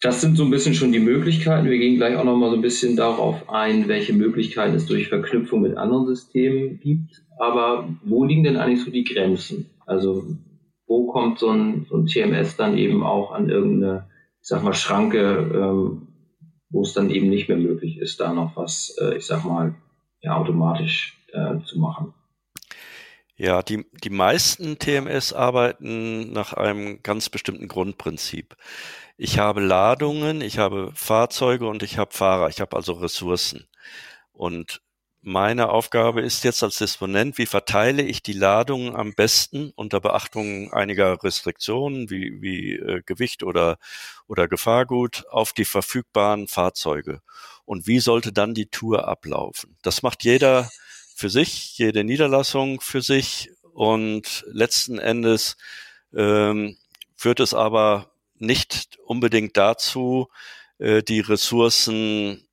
das 0.00 0.20
sind 0.20 0.36
so 0.36 0.44
ein 0.44 0.50
bisschen 0.50 0.74
schon 0.74 0.92
die 0.92 1.00
Möglichkeiten. 1.00 1.68
Wir 1.68 1.78
gehen 1.78 1.96
gleich 1.96 2.16
auch 2.16 2.24
noch 2.24 2.36
mal 2.36 2.50
so 2.50 2.56
ein 2.56 2.62
bisschen 2.62 2.96
darauf 2.96 3.48
ein, 3.48 3.88
welche 3.88 4.12
Möglichkeiten 4.12 4.76
es 4.76 4.86
durch 4.86 5.08
Verknüpfung 5.08 5.60
mit 5.60 5.76
anderen 5.76 6.06
Systemen 6.06 6.78
gibt. 6.78 7.22
Aber 7.38 7.88
wo 8.04 8.24
liegen 8.24 8.44
denn 8.44 8.56
eigentlich 8.56 8.84
so 8.84 8.90
die 8.90 9.04
Grenzen? 9.04 9.70
Also 9.86 10.24
wo 10.86 11.06
kommt 11.06 11.40
so 11.40 11.50
ein, 11.50 11.86
so 11.88 11.96
ein 11.96 12.06
TMS 12.06 12.56
dann 12.56 12.78
eben 12.78 13.02
auch 13.02 13.32
an 13.32 13.50
irgendeine, 13.50 14.08
ich 14.40 14.48
sag 14.48 14.62
mal, 14.62 14.74
Schranke, 14.74 15.50
ähm, 15.54 16.08
wo 16.70 16.82
es 16.82 16.92
dann 16.92 17.10
eben 17.10 17.28
nicht 17.28 17.48
mehr 17.48 17.58
möglich 17.58 17.98
ist, 17.98 18.20
da 18.20 18.32
noch 18.32 18.56
was, 18.56 18.96
äh, 19.00 19.16
ich 19.16 19.26
sag 19.26 19.44
mal, 19.44 19.74
ja, 20.20 20.36
automatisch 20.36 21.18
äh, 21.32 21.58
zu 21.64 21.78
machen? 21.78 22.14
Ja, 23.38 23.62
die, 23.62 23.86
die 24.02 24.10
meisten 24.10 24.80
TMS 24.80 25.32
arbeiten 25.32 26.32
nach 26.32 26.54
einem 26.54 27.04
ganz 27.04 27.28
bestimmten 27.28 27.68
Grundprinzip. 27.68 28.56
Ich 29.16 29.38
habe 29.38 29.60
Ladungen, 29.60 30.40
ich 30.40 30.58
habe 30.58 30.90
Fahrzeuge 30.94 31.68
und 31.68 31.84
ich 31.84 31.98
habe 31.98 32.12
Fahrer. 32.12 32.48
Ich 32.48 32.60
habe 32.60 32.74
also 32.76 32.94
Ressourcen. 32.94 33.68
Und 34.32 34.82
meine 35.20 35.70
Aufgabe 35.70 36.20
ist 36.20 36.42
jetzt 36.42 36.64
als 36.64 36.78
Disponent, 36.78 37.38
wie 37.38 37.46
verteile 37.46 38.02
ich 38.02 38.24
die 38.24 38.32
Ladungen 38.32 38.96
am 38.96 39.14
besten 39.14 39.70
unter 39.76 40.00
Beachtung 40.00 40.72
einiger 40.72 41.22
Restriktionen 41.22 42.10
wie, 42.10 42.42
wie 42.42 42.72
äh, 42.74 43.02
Gewicht 43.06 43.44
oder, 43.44 43.78
oder 44.26 44.48
Gefahrgut 44.48 45.26
auf 45.30 45.52
die 45.52 45.64
verfügbaren 45.64 46.48
Fahrzeuge. 46.48 47.20
Und 47.64 47.86
wie 47.86 48.00
sollte 48.00 48.32
dann 48.32 48.54
die 48.54 48.66
Tour 48.66 49.06
ablaufen? 49.06 49.76
Das 49.82 50.02
macht 50.02 50.24
jeder 50.24 50.68
für 51.18 51.30
sich, 51.30 51.76
jede 51.78 52.04
Niederlassung 52.04 52.80
für 52.80 53.02
sich 53.02 53.50
und 53.72 54.44
letzten 54.46 55.00
Endes 55.00 55.56
ähm, 56.14 56.76
führt 57.16 57.40
es 57.40 57.54
aber 57.54 58.12
nicht 58.36 59.00
unbedingt 59.04 59.56
dazu, 59.56 60.28
äh, 60.78 61.02
die 61.02 61.18
Ressourcen 61.18 62.46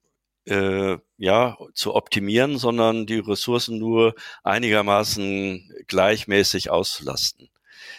äh, 0.45 0.97
ja 1.17 1.57
zu 1.75 1.93
optimieren, 1.93 2.57
sondern 2.57 3.05
die 3.05 3.19
Ressourcen 3.19 3.77
nur 3.77 4.15
einigermaßen 4.43 5.71
gleichmäßig 5.85 6.71
auszulasten. 6.71 7.51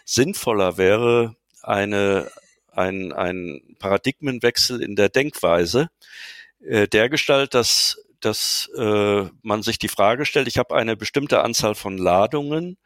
Sinnvoller 0.04 0.78
wäre 0.78 1.37
eine 1.62 2.28
ein, 2.73 3.12
ein 3.12 3.76
Paradigmenwechsel 3.78 4.82
in 4.82 4.96
der 4.96 5.11
Denkweise, 5.11 5.90
äh, 6.61 6.88
der 6.88 7.08
Gestalt, 7.08 7.54
dass, 7.54 8.04
dass 8.20 8.70
äh, 8.76 9.25
man 9.42 9.62
sich 9.62 9.78
die 9.78 9.88
Frage 9.88 10.25
stellt, 10.26 10.49
ich 10.49 10.58
habe 10.58 10.75
eine 10.75 10.96
bestimmte 10.96 11.42
Anzahl 11.42 11.75
von 11.75 11.99
Ladungen 11.99 12.76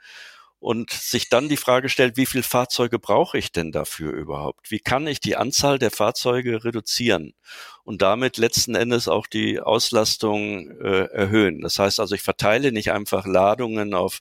und 0.60 0.90
sich 0.90 1.30
dann 1.30 1.48
die 1.48 1.56
Frage 1.56 1.88
stellt, 1.88 2.16
wie 2.16 2.26
viel 2.26 2.42
Fahrzeuge 2.42 2.98
brauche 2.98 3.38
ich 3.38 3.50
denn 3.50 3.72
dafür 3.72 4.12
überhaupt? 4.12 4.70
Wie 4.70 4.78
kann 4.78 5.06
ich 5.06 5.18
die 5.20 5.36
Anzahl 5.36 5.78
der 5.78 5.90
Fahrzeuge 5.90 6.64
reduzieren 6.64 7.34
und 7.82 8.02
damit 8.02 8.36
letzten 8.36 8.74
Endes 8.74 9.08
auch 9.08 9.26
die 9.26 9.60
Auslastung 9.60 10.70
äh, 10.80 11.06
erhöhen? 11.12 11.62
Das 11.62 11.78
heißt 11.78 11.98
also, 11.98 12.14
ich 12.14 12.22
verteile 12.22 12.72
nicht 12.72 12.92
einfach 12.92 13.26
Ladungen 13.26 13.94
auf 13.94 14.20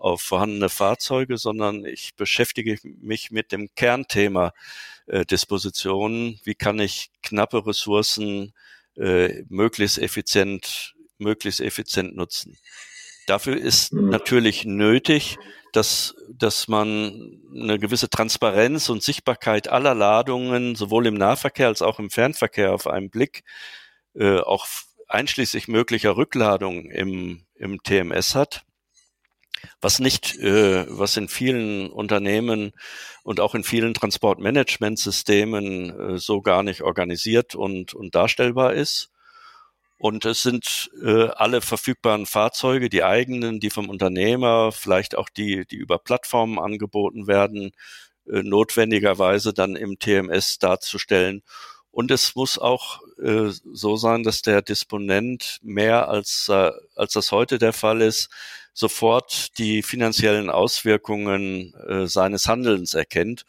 auf 0.00 0.22
vorhandene 0.22 0.70
Fahrzeuge, 0.70 1.36
sondern 1.36 1.84
ich 1.84 2.14
beschäftige 2.16 2.78
mich 2.82 3.30
mit 3.30 3.52
dem 3.52 3.68
Kernthema 3.74 4.52
äh, 5.06 5.26
Dispositionen. 5.26 6.40
Wie 6.44 6.54
kann 6.54 6.80
ich 6.80 7.10
knappe 7.22 7.66
Ressourcen 7.66 8.54
äh, 9.00 9.44
möglichst 9.48 9.98
effizient, 9.98 10.94
möglichst 11.18 11.60
effizient 11.60 12.14
nutzen? 12.14 12.58
Dafür 13.26 13.56
ist 13.56 13.92
mhm. 13.92 14.08
natürlich 14.08 14.64
nötig, 14.64 15.38
dass, 15.72 16.14
dass 16.28 16.68
man 16.68 17.40
eine 17.54 17.78
gewisse 17.78 18.10
Transparenz 18.10 18.88
und 18.88 19.02
Sichtbarkeit 19.02 19.68
aller 19.68 19.94
Ladungen 19.94 20.74
sowohl 20.74 21.06
im 21.06 21.14
Nahverkehr 21.14 21.68
als 21.68 21.82
auch 21.82 21.98
im 21.98 22.10
Fernverkehr 22.10 22.72
auf 22.72 22.86
einen 22.86 23.10
Blick, 23.10 23.44
äh, 24.14 24.38
auch 24.38 24.66
einschließlich 25.06 25.68
möglicher 25.68 26.16
Rückladungen 26.16 26.90
im, 26.90 27.44
im 27.54 27.82
TMS 27.82 28.34
hat. 28.34 28.64
Was 29.80 29.98
nicht, 29.98 30.38
äh, 30.38 30.86
was 30.88 31.16
in 31.16 31.28
vielen 31.28 31.90
Unternehmen 31.90 32.72
und 33.22 33.40
auch 33.40 33.54
in 33.54 33.64
vielen 33.64 33.94
Transportmanagementsystemen 33.94 36.14
äh, 36.14 36.18
so 36.18 36.42
gar 36.42 36.62
nicht 36.62 36.82
organisiert 36.82 37.54
und, 37.54 37.94
und 37.94 38.14
darstellbar 38.14 38.74
ist. 38.74 39.10
Und 39.98 40.24
es 40.24 40.42
sind 40.42 40.90
äh, 41.04 41.28
alle 41.28 41.60
verfügbaren 41.60 42.24
Fahrzeuge, 42.24 42.88
die 42.88 43.04
eigenen, 43.04 43.60
die 43.60 43.68
vom 43.68 43.90
Unternehmer, 43.90 44.72
vielleicht 44.72 45.14
auch 45.14 45.28
die, 45.28 45.66
die 45.66 45.76
über 45.76 45.98
Plattformen 45.98 46.58
angeboten 46.58 47.26
werden, 47.26 47.72
äh, 48.26 48.42
notwendigerweise 48.42 49.52
dann 49.52 49.76
im 49.76 49.98
TMS 49.98 50.58
darzustellen. 50.58 51.42
Und 51.90 52.10
es 52.10 52.34
muss 52.34 52.58
auch 52.58 53.00
äh, 53.22 53.50
so 53.50 53.96
sein, 53.96 54.22
dass 54.22 54.42
der 54.42 54.62
Disponent 54.62 55.58
mehr 55.62 56.08
als, 56.08 56.48
äh, 56.48 56.70
als 56.94 57.12
das 57.12 57.32
heute 57.32 57.58
der 57.58 57.72
Fall 57.72 58.00
ist, 58.00 58.30
sofort 58.72 59.58
die 59.58 59.82
finanziellen 59.82 60.50
Auswirkungen 60.50 61.74
äh, 61.74 62.06
seines 62.06 62.46
Handelns 62.46 62.94
erkennt. 62.94 63.44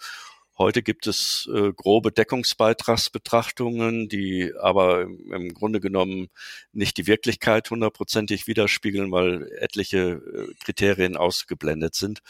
Heute 0.58 0.84
gibt 0.84 1.08
es 1.08 1.50
äh, 1.52 1.72
grobe 1.74 2.12
Deckungsbeitragsbetrachtungen, 2.12 4.10
die 4.10 4.54
aber 4.60 5.02
im 5.02 5.54
Grunde 5.54 5.80
genommen 5.80 6.30
nicht 6.72 6.98
die 6.98 7.08
Wirklichkeit 7.08 7.70
hundertprozentig 7.72 8.46
widerspiegeln, 8.46 9.12
weil 9.12 9.52
etliche 9.60 9.98
äh, 9.98 10.54
Kriterien 10.64 11.18
ausgeblendet 11.18 11.96
sind. 11.96 12.22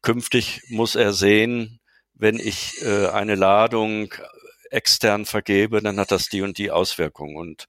Künftig 0.00 0.62
muss 0.68 0.94
er 0.94 1.12
sehen, 1.12 1.80
wenn 2.14 2.38
ich 2.38 2.80
äh, 2.82 3.08
eine 3.08 3.34
Ladung 3.34 4.14
extern 4.70 5.26
vergebe, 5.26 5.82
dann 5.82 5.98
hat 5.98 6.10
das 6.10 6.28
die 6.28 6.42
und 6.42 6.58
die 6.58 6.70
Auswirkung. 6.70 7.36
Und 7.36 7.66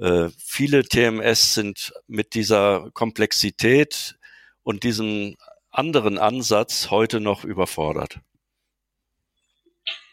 äh, 0.00 0.28
viele 0.38 0.84
TMS 0.84 1.54
sind 1.54 1.92
mit 2.06 2.34
dieser 2.34 2.90
Komplexität 2.92 4.16
und 4.62 4.84
diesem 4.84 5.36
anderen 5.70 6.18
Ansatz 6.18 6.90
heute 6.90 7.20
noch 7.20 7.44
überfordert. 7.44 8.20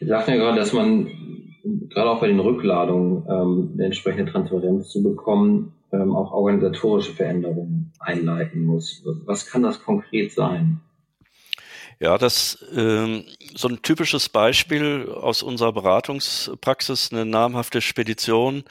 Sie 0.00 0.06
sagten 0.06 0.32
ja 0.32 0.36
gerade, 0.36 0.58
dass 0.58 0.72
man 0.72 1.08
gerade 1.90 2.10
auch 2.10 2.20
bei 2.20 2.28
den 2.28 2.40
Rückladungen 2.40 3.24
ähm, 3.28 3.70
eine 3.74 3.86
entsprechende 3.86 4.30
Transparenz 4.30 4.88
zu 4.88 5.02
bekommen, 5.02 5.74
ähm, 5.92 6.14
auch 6.14 6.32
organisatorische 6.32 7.12
Veränderungen 7.12 7.92
einleiten 8.00 8.64
muss. 8.64 9.02
Was 9.24 9.46
kann 9.46 9.62
das 9.62 9.82
konkret 9.82 10.32
sein? 10.32 10.80
Ja, 11.98 12.16
das 12.16 12.64
ähm, 12.74 13.24
so 13.54 13.68
ein 13.68 13.82
typisches 13.82 14.30
Beispiel 14.30 15.06
aus 15.10 15.42
unserer 15.42 15.72
Beratungspraxis, 15.72 17.12
eine 17.12 17.26
namhafte 17.26 17.82
Spedition 17.82 18.64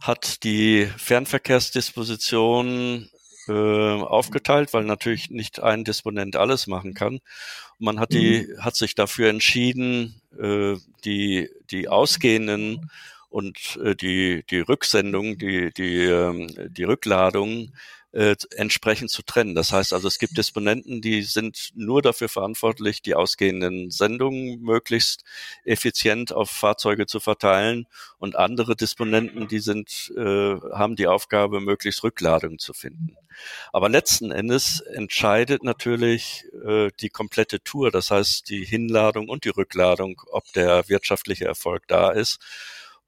hat 0.00 0.44
die 0.44 0.88
Fernverkehrsdisposition 0.96 3.10
äh, 3.48 3.52
aufgeteilt, 3.52 4.72
weil 4.72 4.84
natürlich 4.84 5.30
nicht 5.30 5.62
ein 5.62 5.84
Disponent 5.84 6.36
alles 6.36 6.66
machen 6.66 6.94
kann. 6.94 7.14
Und 7.14 7.84
man 7.84 8.00
hat 8.00 8.12
die, 8.12 8.48
mhm. 8.48 8.64
hat 8.64 8.76
sich 8.76 8.94
dafür 8.94 9.28
entschieden, 9.28 10.20
äh, 10.38 10.76
die, 11.04 11.50
die 11.70 11.88
ausgehenden 11.88 12.90
und 13.28 13.78
äh, 13.82 13.94
die, 13.94 14.44
die 14.50 14.60
Rücksendung, 14.60 15.38
die, 15.38 15.72
die, 15.72 16.04
äh, 16.04 16.70
die 16.70 16.84
Rückladung 16.84 17.72
äh, 18.12 18.34
entsprechend 18.56 19.10
zu 19.10 19.22
trennen. 19.22 19.54
Das 19.54 19.72
heißt 19.72 19.92
also, 19.92 20.08
es 20.08 20.18
gibt 20.18 20.36
Disponenten, 20.36 21.00
die 21.00 21.22
sind 21.22 21.70
nur 21.74 22.02
dafür 22.02 22.28
verantwortlich, 22.28 23.02
die 23.02 23.14
ausgehenden 23.14 23.90
Sendungen 23.90 24.60
möglichst 24.60 25.24
effizient 25.64 26.32
auf 26.32 26.50
Fahrzeuge 26.50 27.06
zu 27.06 27.20
verteilen 27.20 27.86
und 28.18 28.36
andere 28.36 28.76
Disponenten, 28.76 29.48
die 29.48 29.60
sind, 29.60 30.12
äh, 30.16 30.56
haben 30.72 30.96
die 30.96 31.06
Aufgabe, 31.06 31.60
möglichst 31.60 32.02
Rückladungen 32.02 32.58
zu 32.58 32.72
finden. 32.72 33.16
Aber 33.72 33.88
letzten 33.88 34.32
Endes 34.32 34.80
entscheidet 34.80 35.62
natürlich 35.62 36.44
äh, 36.66 36.90
die 37.00 37.10
komplette 37.10 37.62
Tour, 37.62 37.90
das 37.90 38.10
heißt 38.10 38.48
die 38.48 38.64
Hinladung 38.64 39.28
und 39.28 39.44
die 39.44 39.50
Rückladung, 39.50 40.20
ob 40.32 40.52
der 40.52 40.88
wirtschaftliche 40.88 41.44
Erfolg 41.44 41.86
da 41.86 42.10
ist. 42.10 42.40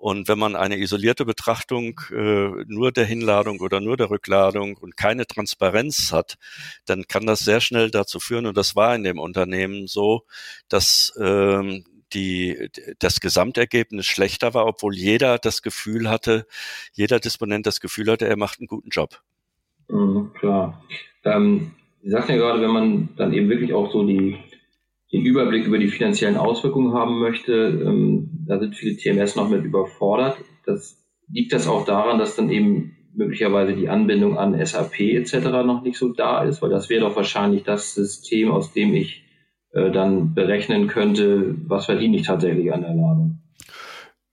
Und 0.03 0.27
wenn 0.27 0.37
man 0.37 0.57
eine 0.57 0.79
isolierte 0.79 1.25
Betrachtung 1.25 2.01
äh, 2.11 2.65
nur 2.67 2.91
der 2.91 3.05
Hinladung 3.05 3.61
oder 3.61 3.79
nur 3.79 3.97
der 3.97 4.11
Rückladung 4.11 4.77
und 4.77 4.97
keine 4.97 5.29
Transparenz 5.29 6.11
hat, 6.11 6.39
dann 6.87 7.07
kann 7.07 7.25
das 7.25 7.39
sehr 7.39 7.61
schnell 7.61 7.89
dazu 7.93 8.19
führen, 8.19 8.47
und 8.47 8.57
das 8.57 8.75
war 8.75 8.97
in 8.97 9.05
dem 9.05 9.21
Unternehmen 9.21 9.87
so, 9.87 10.25
dass 10.69 11.13
ähm, 11.21 11.85
die, 12.15 12.69
das 12.99 13.21
Gesamtergebnis 13.21 14.05
schlechter 14.05 14.55
war, 14.55 14.67
obwohl 14.67 14.97
jeder 14.97 15.39
das 15.39 15.63
Gefühl 15.63 16.11
hatte, 16.11 16.49
jeder 16.95 17.21
Disponent 17.21 17.69
das 17.69 17.79
Gefühl 17.79 18.11
hatte, 18.11 18.27
er 18.27 18.37
macht 18.37 18.59
einen 18.59 18.67
guten 18.67 18.91
Job. 18.91 19.23
Mhm, 19.87 20.33
klar. 20.35 20.83
Ähm, 21.23 21.77
Sie 22.03 22.11
sagten 22.11 22.33
ja 22.33 22.39
gerade, 22.39 22.61
wenn 22.61 22.73
man 22.73 23.09
dann 23.17 23.33
eben 23.33 23.49
wirklich 23.49 23.73
auch 23.73 23.93
so 23.93 24.05
die 24.05 24.37
den 25.13 25.25
Überblick 25.27 25.67
über 25.67 25.79
die 25.79 25.89
finanziellen 25.89 26.37
Auswirkungen 26.37 26.95
haben 26.95 27.19
möchte, 27.19 27.53
ähm, 27.53 28.31
da 28.47 28.59
sind 28.59 28.75
viele 28.75 28.97
TMS 28.97 29.37
noch 29.37 29.49
mit 29.49 29.65
überfordert. 29.65 30.39
Das 30.65 30.99
liegt 31.29 31.53
das 31.53 31.69
auch 31.69 31.85
daran, 31.85 32.19
dass 32.19 32.37
dann 32.37 32.51
eben 32.51 32.97
möglicherweise 33.15 33.75
die 33.75 33.89
Anbindung 33.89 34.39
an 34.39 34.65
SAP 34.65 35.01
etc. 35.01 35.35
noch 35.67 35.83
nicht 35.83 35.99
so 35.99 36.13
da 36.13 36.43
ist, 36.45 36.63
weil 36.63 36.71
das 36.71 36.89
wäre 36.89 37.03
doch 37.03 37.17
wahrscheinlich 37.17 37.63
das 37.63 37.95
System, 37.95 38.51
aus 38.51 38.73
dem 38.73 38.95
ich 38.95 39.25
äh, 39.73 39.91
dann 39.91 40.35
berechnen 40.35 40.87
könnte, 40.87 41.57
was 41.67 41.87
verdiene 41.87 42.17
ich 42.17 42.23
tatsächlich 42.23 42.73
an 42.73 42.81
der 42.81 42.95
Ladung. 42.95 43.32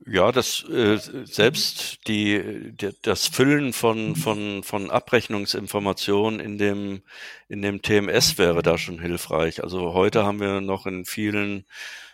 Ja, 0.05 0.31
das 0.31 0.63
äh, 0.69 0.97
selbst 1.25 2.07
die, 2.07 2.71
die 2.71 2.91
das 3.01 3.27
Füllen 3.27 3.73
von 3.73 4.15
von 4.15 4.63
von 4.63 4.89
Abrechnungsinformationen 4.89 6.39
in 6.39 6.57
dem 6.57 7.01
in 7.49 7.61
dem 7.61 7.81
TMS 7.81 8.37
wäre 8.37 8.61
da 8.61 8.77
schon 8.77 8.99
hilfreich. 8.99 9.61
Also 9.61 9.93
heute 9.93 10.23
haben 10.23 10.39
wir 10.39 10.61
noch 10.61 10.85
in 10.85 11.03
vielen 11.05 11.65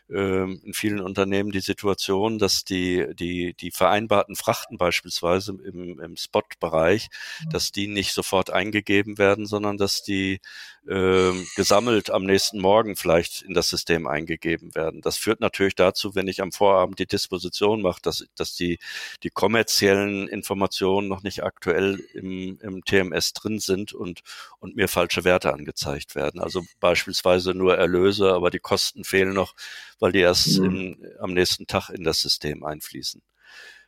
in 0.08 0.74
vielen 0.74 1.00
Unternehmen 1.00 1.52
die 1.52 1.62
Situation, 1.62 2.38
dass 2.38 2.64
die, 2.64 3.08
die, 3.16 3.56
die 3.56 3.72
vereinbarten 3.72 4.36
Frachten 4.36 4.78
beispielsweise 4.78 5.54
im, 5.54 6.00
im 6.00 6.16
Spot-Bereich, 6.16 7.10
mhm. 7.44 7.50
dass 7.50 7.72
die 7.72 7.88
nicht 7.88 8.14
sofort 8.14 8.52
eingegeben 8.52 9.18
werden, 9.18 9.48
sondern 9.48 9.78
dass 9.78 10.04
die 10.04 10.42
äh, 10.88 11.32
gesammelt 11.56 12.12
am 12.12 12.24
nächsten 12.24 12.60
Morgen 12.60 12.96
vielleicht 12.96 13.42
in 13.42 13.56
das 13.56 13.70
System 13.70 14.06
eingegeben 14.06 14.76
werden. 14.76 15.02
Das 15.02 15.18
führt 15.18 15.40
natürlich 15.40 15.74
dazu, 15.74 16.14
wenn 16.14 16.28
ich 16.28 16.42
am 16.42 16.52
Vorabend 16.52 17.00
die 17.00 17.08
Disposition 17.08 17.82
mache, 17.82 18.02
dass, 18.04 18.26
dass 18.36 18.56
die, 18.56 18.78
die 19.24 19.32
kommerziellen 19.32 20.28
Informationen 20.28 21.08
noch 21.08 21.24
nicht 21.24 21.44
aktuell 21.44 22.00
im, 22.14 22.60
im 22.62 22.86
TMS 22.86 23.34
drin 23.34 23.60
sind 23.60 23.94
und, 23.94 24.22
und 24.60 24.76
mir 24.76 24.88
falsche 24.88 25.24
Werte 25.24 25.52
angezeigt 25.52 26.14
werden. 26.14 26.40
Also 26.40 26.64
beispielsweise 26.80 27.56
nur 27.56 27.76
Erlöse, 27.76 28.34
aber 28.34 28.52
die 28.52 28.60
Kosten 28.60 29.04
fehlen 29.04 29.34
noch, 29.34 29.56
weil 30.00 30.12
die 30.12 30.20
erst 30.20 30.60
mhm. 30.60 30.66
in, 30.66 31.08
am 31.20 31.34
nächsten 31.34 31.68
Tag 31.68 31.90
in 31.90 32.04
das 32.04 32.22
System 32.22 32.64
einfließen. 32.64 33.22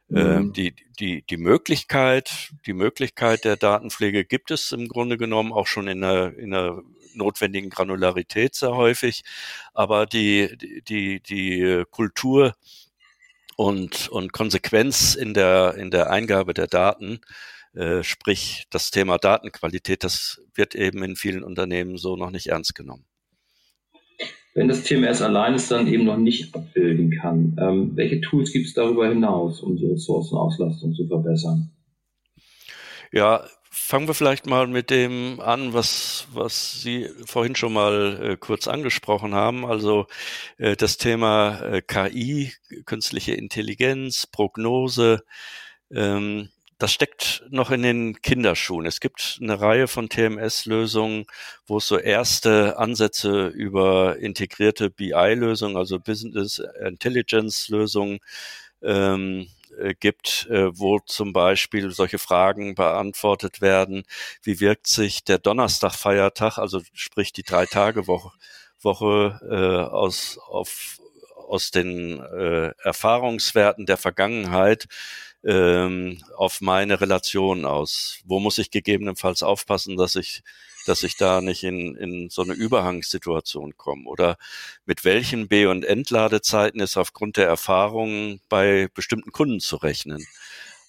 Mhm. 0.09 0.17
Ähm, 0.17 0.53
die, 0.53 0.73
die, 0.99 1.23
die 1.23 1.37
Möglichkeit, 1.37 2.51
die 2.65 2.73
Möglichkeit 2.73 3.43
der 3.43 3.57
Datenpflege 3.57 4.23
gibt 4.23 4.51
es 4.51 4.71
im 4.71 4.87
Grunde 4.87 5.17
genommen 5.17 5.51
auch 5.51 5.67
schon 5.67 5.87
in 5.87 6.01
der, 6.01 6.37
in 6.37 6.51
der 6.51 6.81
notwendigen 7.13 7.69
Granularität 7.69 8.55
sehr 8.55 8.75
häufig. 8.75 9.23
Aber 9.73 10.05
die, 10.05 10.57
die, 10.87 11.19
die 11.21 11.83
Kultur 11.91 12.55
und, 13.57 14.07
und 14.09 14.31
Konsequenz 14.31 15.15
in 15.15 15.33
der, 15.33 15.75
in 15.75 15.91
der 15.91 16.09
Eingabe 16.11 16.53
der 16.53 16.67
Daten, 16.67 17.19
äh, 17.73 18.03
sprich 18.03 18.65
das 18.69 18.91
Thema 18.91 19.17
Datenqualität, 19.17 20.03
das 20.03 20.41
wird 20.53 20.73
eben 20.75 21.03
in 21.03 21.15
vielen 21.15 21.43
Unternehmen 21.43 21.97
so 21.97 22.15
noch 22.15 22.31
nicht 22.31 22.47
ernst 22.47 22.75
genommen 22.75 23.06
wenn 24.57 24.67
das 24.67 24.81
TMS 24.81 25.21
allein 25.21 25.53
es 25.53 25.67
dann 25.67 25.85
eben 25.85 26.05
noch 26.05 26.17
nicht 26.17 26.55
abbilden 26.55 27.11
kann. 27.11 27.55
Ähm, 27.61 27.91
welche 27.93 28.21
Tools 28.21 28.51
gibt 28.51 28.65
es 28.65 28.73
darüber 28.73 29.07
hinaus, 29.07 29.61
um 29.61 29.77
die 29.77 29.85
Ressourcenauslastung 29.85 30.95
zu 30.95 31.07
verbessern? 31.07 31.69
Ja, 33.11 33.45
fangen 33.69 34.07
wir 34.07 34.15
vielleicht 34.15 34.47
mal 34.47 34.65
mit 34.65 34.89
dem 34.89 35.39
an, 35.41 35.75
was, 35.75 36.27
was 36.33 36.81
Sie 36.81 37.07
vorhin 37.27 37.55
schon 37.55 37.71
mal 37.71 38.19
äh, 38.19 38.35
kurz 38.35 38.67
angesprochen 38.67 39.35
haben. 39.35 39.63
Also 39.63 40.07
äh, 40.57 40.75
das 40.75 40.97
Thema 40.97 41.61
äh, 41.61 41.83
KI, 41.83 42.51
künstliche 42.85 43.33
Intelligenz, 43.33 44.25
Prognose. 44.25 45.23
Ähm, 45.91 46.49
das 46.77 46.93
steckt 46.93 47.43
noch 47.49 47.71
in 47.71 47.81
den 47.81 48.21
Kinderschuhen. 48.21 48.85
Es 48.85 48.99
gibt 48.99 49.39
eine 49.41 49.59
Reihe 49.59 49.87
von 49.87 50.09
TMS-Lösungen, 50.09 51.25
wo 51.65 51.77
es 51.77 51.87
so 51.87 51.97
erste 51.97 52.77
Ansätze 52.77 53.47
über 53.47 54.17
integrierte 54.17 54.89
BI-Lösungen, 54.89 55.77
also 55.77 55.99
Business 55.99 56.61
Intelligence-Lösungen 56.85 58.19
ähm, 58.83 59.47
äh, 59.79 59.95
gibt, 59.95 60.47
äh, 60.49 60.77
wo 60.77 60.99
zum 60.99 61.33
Beispiel 61.33 61.91
solche 61.91 62.19
Fragen 62.19 62.75
beantwortet 62.75 63.61
werden, 63.61 64.03
wie 64.43 64.59
wirkt 64.59 64.87
sich 64.87 65.23
der 65.23 65.39
Donnerstag-Feiertag, 65.39 66.57
also 66.57 66.81
sprich 66.93 67.33
die 67.33 67.43
Drei-Tage-Woche 67.43 68.31
Woche, 68.81 69.39
äh, 69.49 69.91
aus, 69.91 70.37
auf, 70.47 70.99
aus 71.47 71.71
den 71.71 72.19
äh, 72.19 72.71
Erfahrungswerten 72.83 73.85
der 73.85 73.97
Vergangenheit 73.97 74.87
ähm, 75.43 76.21
auf 76.35 76.61
meine 76.61 77.01
Relation 77.01 77.65
aus. 77.65 78.19
Wo 78.25 78.39
muss 78.39 78.57
ich 78.57 78.71
gegebenenfalls 78.71 79.43
aufpassen, 79.43 79.97
dass 79.97 80.15
ich 80.15 80.43
dass 80.87 81.03
ich 81.03 81.17
da 81.17 81.41
nicht 81.41 81.63
in, 81.63 81.95
in 81.95 82.29
so 82.29 82.41
eine 82.43 82.53
Überhangssituation 82.53 83.75
komme? 83.77 84.05
Oder 84.05 84.37
mit 84.85 85.03
welchen 85.03 85.47
B- 85.49 85.65
und 85.65 85.83
Entladezeiten 85.83 86.79
ist 86.79 86.97
aufgrund 86.97 87.37
der 87.37 87.47
Erfahrungen 87.47 88.39
bei 88.49 88.87
bestimmten 88.93 89.31
Kunden 89.31 89.59
zu 89.59 89.75
rechnen, 89.75 90.25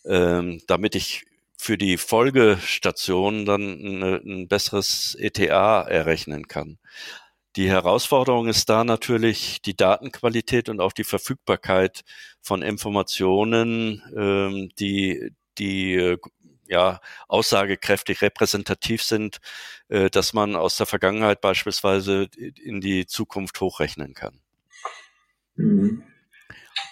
ähm, 0.04 0.62
damit 0.68 0.94
ich 0.94 1.24
für 1.56 1.76
die 1.76 1.96
Folgestation 1.96 3.44
dann 3.44 3.62
eine, 3.62 4.22
ein 4.24 4.48
besseres 4.48 5.16
ETA 5.18 5.82
errechnen 5.82 6.46
kann. 6.46 6.78
Die 7.56 7.68
Herausforderung 7.68 8.48
ist 8.48 8.68
da 8.68 8.84
natürlich 8.84 9.62
die 9.62 9.76
Datenqualität 9.76 10.68
und 10.68 10.80
auch 10.80 10.92
die 10.92 11.04
Verfügbarkeit 11.04 12.02
von 12.40 12.62
Informationen, 12.62 14.02
ähm, 14.16 14.70
die, 14.78 15.32
die 15.58 15.94
äh, 15.94 16.18
ja 16.66 17.00
aussagekräftig 17.26 18.22
repräsentativ 18.22 19.02
sind, 19.02 19.38
äh, 19.88 20.10
dass 20.10 20.34
man 20.34 20.54
aus 20.54 20.76
der 20.76 20.86
Vergangenheit 20.86 21.40
beispielsweise 21.40 22.28
in 22.36 22.80
die 22.80 23.06
Zukunft 23.06 23.60
hochrechnen 23.60 24.14
kann. 24.14 24.40
Mhm. 25.56 26.04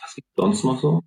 Was 0.02 0.14
gibt 0.14 0.28
es 0.30 0.36
sonst 0.36 0.64
noch 0.64 0.80
so? 0.80 1.04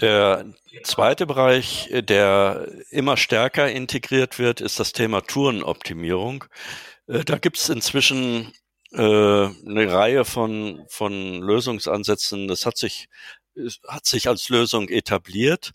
Der 0.00 0.46
zweite 0.84 1.26
Bereich, 1.26 1.88
der 1.92 2.66
immer 2.90 3.16
stärker 3.16 3.70
integriert 3.70 4.38
wird, 4.38 4.60
ist 4.60 4.80
das 4.80 4.92
Thema 4.92 5.20
Tourenoptimierung. 5.20 6.44
Äh, 7.06 7.24
da 7.24 7.38
gibt 7.38 7.58
es 7.58 7.68
inzwischen 7.68 8.52
äh, 8.92 8.98
eine 8.98 9.92
Reihe 9.92 10.24
von, 10.24 10.84
von 10.88 11.40
Lösungsansätzen. 11.40 12.48
Das 12.48 12.66
hat 12.66 12.76
sich, 12.76 13.08
hat 13.88 14.06
sich 14.06 14.28
als 14.28 14.48
Lösung 14.48 14.88
etabliert, 14.88 15.72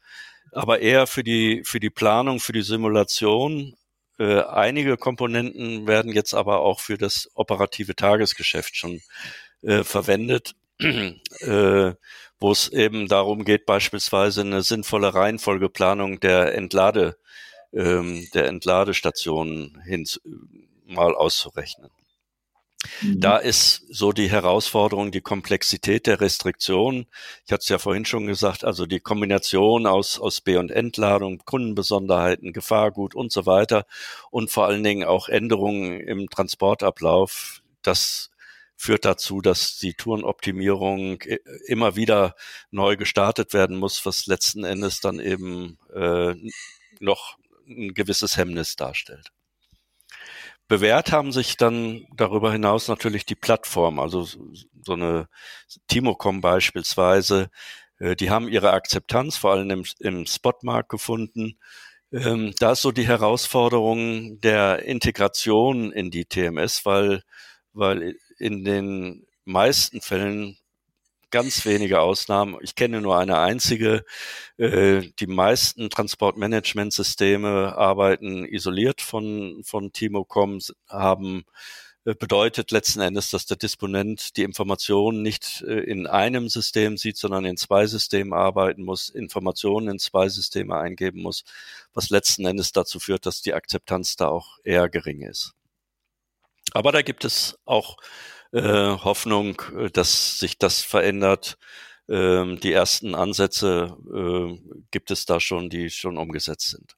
aber 0.51 0.79
eher 0.79 1.07
für 1.07 1.23
die, 1.23 1.63
für 1.65 1.79
die 1.79 1.89
Planung, 1.89 2.39
für 2.39 2.53
die 2.53 2.61
Simulation. 2.61 3.75
Äh, 4.19 4.41
einige 4.41 4.97
Komponenten 4.97 5.87
werden 5.87 6.11
jetzt 6.11 6.33
aber 6.33 6.59
auch 6.61 6.79
für 6.79 6.97
das 6.97 7.29
operative 7.35 7.95
Tagesgeschäft 7.95 8.75
schon 8.75 9.01
äh, 9.61 9.83
verwendet, 9.83 10.55
äh, 10.79 11.93
wo 12.39 12.51
es 12.51 12.69
eben 12.69 13.07
darum 13.07 13.43
geht, 13.45 13.65
beispielsweise 13.65 14.41
eine 14.41 14.61
sinnvolle 14.61 15.13
Reihenfolgeplanung 15.13 16.19
der 16.19 16.55
Entlade, 16.55 17.17
ähm, 17.73 18.27
der 18.33 18.47
Entladestationen 18.47 19.81
hin, 19.81 20.05
mal 20.87 21.15
auszurechnen. 21.15 21.91
Mhm. 23.01 23.19
Da 23.19 23.37
ist 23.37 23.85
so 23.89 24.11
die 24.11 24.29
Herausforderung, 24.29 25.11
die 25.11 25.21
Komplexität 25.21 26.07
der 26.07 26.21
Restriktion. 26.21 27.07
Ich 27.45 27.51
hatte 27.51 27.61
es 27.63 27.69
ja 27.69 27.79
vorhin 27.79 28.05
schon 28.05 28.27
gesagt, 28.27 28.63
also 28.63 28.85
die 28.85 28.99
Kombination 28.99 29.87
aus, 29.87 30.19
aus 30.19 30.41
B- 30.41 30.57
und 30.57 30.71
Entladung, 30.71 31.39
Kundenbesonderheiten, 31.39 32.53
Gefahrgut 32.53 33.15
und 33.15 33.31
so 33.31 33.45
weiter 33.45 33.85
und 34.31 34.51
vor 34.51 34.67
allen 34.67 34.83
Dingen 34.83 35.07
auch 35.07 35.27
Änderungen 35.27 35.99
im 35.99 36.29
Transportablauf. 36.29 37.61
Das 37.81 38.29
führt 38.75 39.05
dazu, 39.05 39.41
dass 39.41 39.79
die 39.79 39.95
Tourenoptimierung 39.95 41.21
immer 41.65 41.95
wieder 41.95 42.35
neu 42.69 42.95
gestartet 42.95 43.53
werden 43.53 43.77
muss, 43.77 44.05
was 44.05 44.27
letzten 44.27 44.63
Endes 44.63 44.99
dann 44.99 45.19
eben 45.19 45.79
äh, 45.93 46.35
noch 46.99 47.37
ein 47.67 47.93
gewisses 47.95 48.37
Hemmnis 48.37 48.75
darstellt. 48.75 49.31
Bewährt 50.67 51.11
haben 51.11 51.31
sich 51.31 51.57
dann 51.57 52.05
darüber 52.15 52.51
hinaus 52.51 52.87
natürlich 52.87 53.25
die 53.25 53.35
Plattform, 53.35 53.99
also 53.99 54.23
so 54.23 54.93
eine 54.93 55.29
Timocom 55.87 56.41
beispielsweise, 56.41 57.49
äh, 57.99 58.15
die 58.15 58.29
haben 58.29 58.49
ihre 58.49 58.71
Akzeptanz 58.71 59.37
vor 59.37 59.51
allem 59.51 59.69
im, 59.69 59.85
im 59.99 60.25
Spotmarkt 60.25 60.89
gefunden. 60.89 61.57
Ähm, 62.11 62.53
da 62.59 62.73
ist 62.73 62.81
so 62.81 62.91
die 62.91 63.07
Herausforderung 63.07 64.39
der 64.41 64.83
Integration 64.83 65.91
in 65.91 66.11
die 66.11 66.25
TMS, 66.25 66.85
weil, 66.85 67.23
weil 67.73 68.15
in 68.37 68.63
den 68.63 69.25
meisten 69.45 70.01
Fällen 70.01 70.57
ganz 71.31 71.65
wenige 71.65 71.99
Ausnahmen. 72.01 72.57
Ich 72.61 72.75
kenne 72.75 73.01
nur 73.01 73.17
eine 73.17 73.39
einzige. 73.39 74.05
Äh, 74.57 75.01
die 75.19 75.27
meisten 75.27 75.89
Transportmanagementsysteme 75.89 77.77
arbeiten 77.77 78.45
isoliert 78.45 79.01
von, 79.01 79.61
von 79.63 79.91
Timocom, 79.91 80.59
haben 80.87 81.45
äh, 82.07 82.15
bedeutet 82.15 82.71
letzten 82.71 83.01
Endes, 83.01 83.29
dass 83.31 83.45
der 83.45 83.57
Disponent 83.57 84.37
die 84.37 84.43
Informationen 84.43 85.21
nicht 85.21 85.61
äh, 85.67 85.79
in 85.81 86.07
einem 86.07 86.47
System 86.47 86.95
sieht, 86.95 87.17
sondern 87.17 87.43
in 87.43 87.57
zwei 87.57 87.85
Systemen 87.85 88.33
arbeiten 88.33 88.83
muss, 88.83 89.09
Informationen 89.09 89.89
in 89.89 89.99
zwei 89.99 90.29
Systeme 90.29 90.77
eingeben 90.77 91.21
muss, 91.21 91.43
was 91.93 92.09
letzten 92.09 92.45
Endes 92.45 92.71
dazu 92.71 92.99
führt, 93.01 93.25
dass 93.25 93.41
die 93.41 93.53
Akzeptanz 93.53 94.15
da 94.15 94.29
auch 94.29 94.57
eher 94.63 94.87
gering 94.87 95.21
ist. 95.21 95.53
Aber 96.71 96.93
da 96.93 97.01
gibt 97.01 97.25
es 97.25 97.57
auch 97.65 97.97
äh, 98.51 98.61
Hoffnung, 98.61 99.61
äh, 99.77 99.89
dass 99.89 100.39
sich 100.39 100.57
das 100.57 100.81
verändert. 100.81 101.57
Ähm, 102.09 102.59
die 102.59 102.71
ersten 102.71 103.15
Ansätze 103.15 103.97
äh, 104.13 104.81
gibt 104.91 105.11
es 105.11 105.25
da 105.25 105.39
schon, 105.39 105.69
die 105.69 105.89
schon 105.89 106.17
umgesetzt 106.17 106.69
sind. 106.69 106.95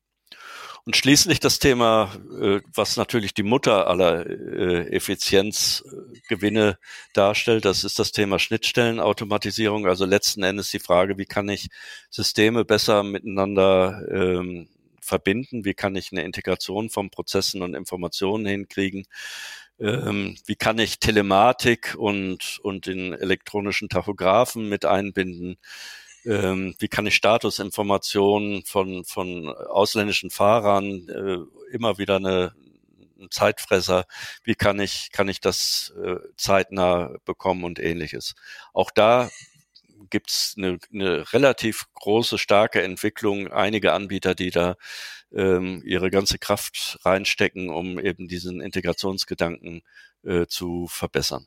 Und 0.86 0.96
schließlich 0.96 1.40
das 1.40 1.60
Thema, 1.60 2.12
äh, 2.42 2.62
was 2.74 2.98
natürlich 2.98 3.34
die 3.34 3.44
Mutter 3.44 3.88
aller 3.88 4.26
äh, 4.26 4.96
Effizienzgewinne 4.96 6.80
darstellt, 7.14 7.66
das 7.66 7.84
ist 7.84 8.00
das 8.00 8.12
Thema 8.12 8.40
Schnittstellenautomatisierung. 8.40 9.88
Also 9.88 10.06
letzten 10.06 10.44
Endes 10.44 10.72
die 10.72 10.80
Frage, 10.80 11.18
wie 11.18 11.26
kann 11.26 11.50
ich 11.50 11.70
Systeme 12.10 12.66
besser 12.66 13.04
miteinander 13.04 14.02
ähm, 14.10 14.70
verbinden? 15.10 15.66
Wie 15.66 15.74
kann 15.74 15.96
ich 15.96 16.14
eine 16.14 16.24
Integration 16.24 16.90
von 16.90 17.10
Prozessen 17.10 17.62
und 17.62 17.76
Informationen 17.76 18.46
hinkriegen? 18.46 19.06
ähm, 19.80 20.36
wie 20.46 20.56
kann 20.56 20.78
ich 20.80 21.00
Telematik 21.00 21.96
und, 21.98 22.60
und 22.64 22.86
den 22.86 23.14
elektronischen 23.14 23.90
Tachographen 23.90 24.68
mit 24.68 24.86
einbinden, 24.86 25.58
ähm, 26.26 26.76
wie 26.80 26.90
kann 26.90 27.08
ich 27.08 27.16
Statusinformationen 27.16 28.64
von, 28.66 29.06
von 29.06 29.48
ausländischen 29.50 30.30
Fahrern 30.32 31.08
äh, 31.10 31.74
immer 31.74 31.98
wieder 31.98 32.18
eine, 32.18 32.54
ein 33.20 33.32
Zeitfresser, 33.32 34.06
wie 34.44 34.56
kann 34.56 34.80
ich, 34.80 35.12
kann 35.12 35.30
ich 35.30 35.40
das 35.40 35.94
äh, 36.04 36.18
zeitnah 36.36 37.16
bekommen 37.26 37.64
und 37.64 37.80
ähnliches. 37.80 38.36
Auch 38.74 38.92
da 38.92 39.30
gibt's 40.10 40.56
eine, 40.58 40.80
eine 40.94 41.32
relativ 41.34 41.86
große, 41.96 42.38
starke 42.38 42.82
Entwicklung, 42.82 43.48
einige 43.48 43.94
Anbieter, 43.94 44.36
die 44.36 44.52
da 44.52 44.76
ähm, 45.32 45.82
ihre 45.86 46.10
ganze 46.10 46.38
Kraft 46.40 47.00
reinstecken, 47.04 47.70
um 47.70 48.00
eben 48.00 48.28
diesen 48.28 48.62
Integrationsgedanken 48.62 49.82
äh, 50.24 50.48
zu 50.48 50.88
verbessern. 50.88 51.46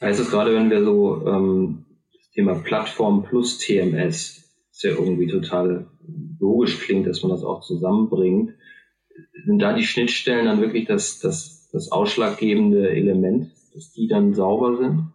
Heißt 0.00 0.20
es 0.20 0.30
gerade, 0.30 0.54
wenn 0.54 0.70
wir 0.70 0.84
so 0.84 1.26
ähm, 1.26 1.86
das 2.12 2.30
Thema 2.30 2.56
Plattform 2.56 3.24
plus 3.24 3.58
TMS, 3.58 4.44
das 4.70 4.82
ja 4.82 4.90
irgendwie 4.90 5.28
total 5.28 5.86
logisch 6.38 6.78
klingt, 6.80 7.06
dass 7.06 7.22
man 7.22 7.30
das 7.30 7.42
auch 7.42 7.62
zusammenbringt, 7.62 8.54
sind 9.46 9.58
da 9.60 9.72
die 9.72 9.84
Schnittstellen 9.84 10.46
dann 10.46 10.60
wirklich 10.60 10.86
das, 10.86 11.20
das, 11.20 11.68
das 11.72 11.90
ausschlaggebende 11.90 12.90
Element, 12.90 13.52
dass 13.72 13.92
die 13.92 14.08
dann 14.08 14.34
sauber 14.34 14.76
sind? 14.76 15.13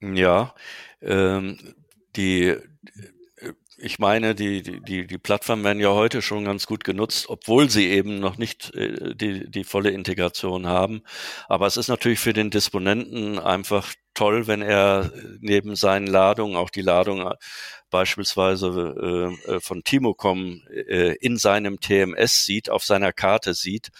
Ja, 0.00 0.54
ähm, 1.02 1.58
die 2.16 2.56
ich 3.80 3.98
meine, 4.00 4.34
die, 4.34 4.62
die, 4.62 5.06
die 5.06 5.18
Plattformen 5.18 5.62
werden 5.64 5.80
ja 5.80 5.90
heute 5.92 6.20
schon 6.20 6.44
ganz 6.44 6.66
gut 6.66 6.82
genutzt, 6.82 7.26
obwohl 7.28 7.70
sie 7.70 7.88
eben 7.88 8.18
noch 8.18 8.36
nicht 8.36 8.74
äh, 8.74 9.14
die, 9.14 9.48
die 9.48 9.62
volle 9.64 9.90
Integration 9.90 10.66
haben. 10.66 11.02
Aber 11.48 11.66
es 11.66 11.76
ist 11.76 11.88
natürlich 11.88 12.18
für 12.18 12.32
den 12.32 12.50
Disponenten 12.50 13.38
einfach 13.38 13.94
toll, 14.14 14.48
wenn 14.48 14.62
er 14.62 15.12
neben 15.40 15.76
seinen 15.76 16.08
Ladungen 16.08 16.56
auch 16.56 16.70
die 16.70 16.82
Ladung 16.82 17.20
äh, 17.24 17.34
beispielsweise 17.90 19.36
äh, 19.46 19.52
äh, 19.52 19.60
von 19.60 19.84
Timocom 19.84 20.62
äh, 20.70 21.14
in 21.20 21.36
seinem 21.36 21.78
TMS 21.78 22.44
sieht, 22.44 22.70
auf 22.70 22.84
seiner 22.84 23.12
Karte 23.12 23.54
sieht 23.54 23.90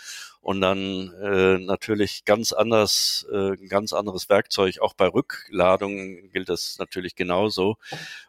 und 0.41 0.61
dann 0.61 1.13
äh, 1.23 1.59
natürlich 1.59 2.25
ganz 2.25 2.53
anders, 2.53 3.27
äh, 3.33 3.57
ganz 3.69 3.93
anderes 3.93 4.29
Werkzeug. 4.29 4.81
Auch 4.81 4.95
bei 4.95 5.07
Rückladungen 5.07 6.31
gilt 6.31 6.49
das 6.49 6.77
natürlich 6.79 7.17
genauso. 7.17 7.77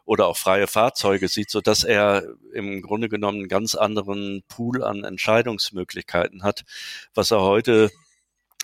Oder 0.04 0.26
auch 0.26 0.36
freie 0.36 0.66
Fahrzeuge 0.66 1.28
sieht, 1.28 1.50
so 1.50 1.60
dass 1.60 1.84
er 1.84 2.24
im 2.52 2.82
Grunde 2.82 3.08
genommen 3.08 3.38
einen 3.38 3.48
ganz 3.48 3.74
anderen 3.74 4.42
Pool 4.48 4.82
an 4.82 5.04
Entscheidungsmöglichkeiten 5.04 6.42
hat, 6.42 6.64
was 7.14 7.30
er 7.30 7.40
heute 7.40 7.90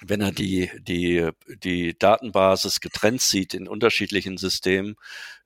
wenn 0.02 0.20
er 0.20 0.30
die, 0.30 0.70
die, 0.80 1.30
die 1.64 1.98
Datenbasis 1.98 2.80
getrennt 2.80 3.22
sieht 3.22 3.54
in 3.54 3.66
unterschiedlichen 3.66 4.36
Systemen, 4.36 4.96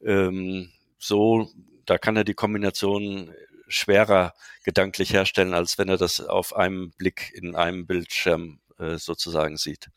ähm, 0.05 0.71
so, 0.99 1.49
da 1.87 1.99
kann 1.99 2.17
er 2.17 2.25
die 2.25 2.35
Kombination 2.35 3.33
schwerer 3.71 4.35
gedanklich 4.65 5.13
herstellen, 5.13 5.55
als 5.55 5.79
wenn 5.79 5.89
er 5.89 5.97
das 5.97 6.21
auf 6.21 6.55
einem 6.55 6.91
Blick 6.99 7.33
in 7.35 7.57
einem 7.57 7.87
Bildschirm 7.87 8.61
äh, 8.79 8.99
sozusagen 8.99 9.57
sieht. 9.57 9.89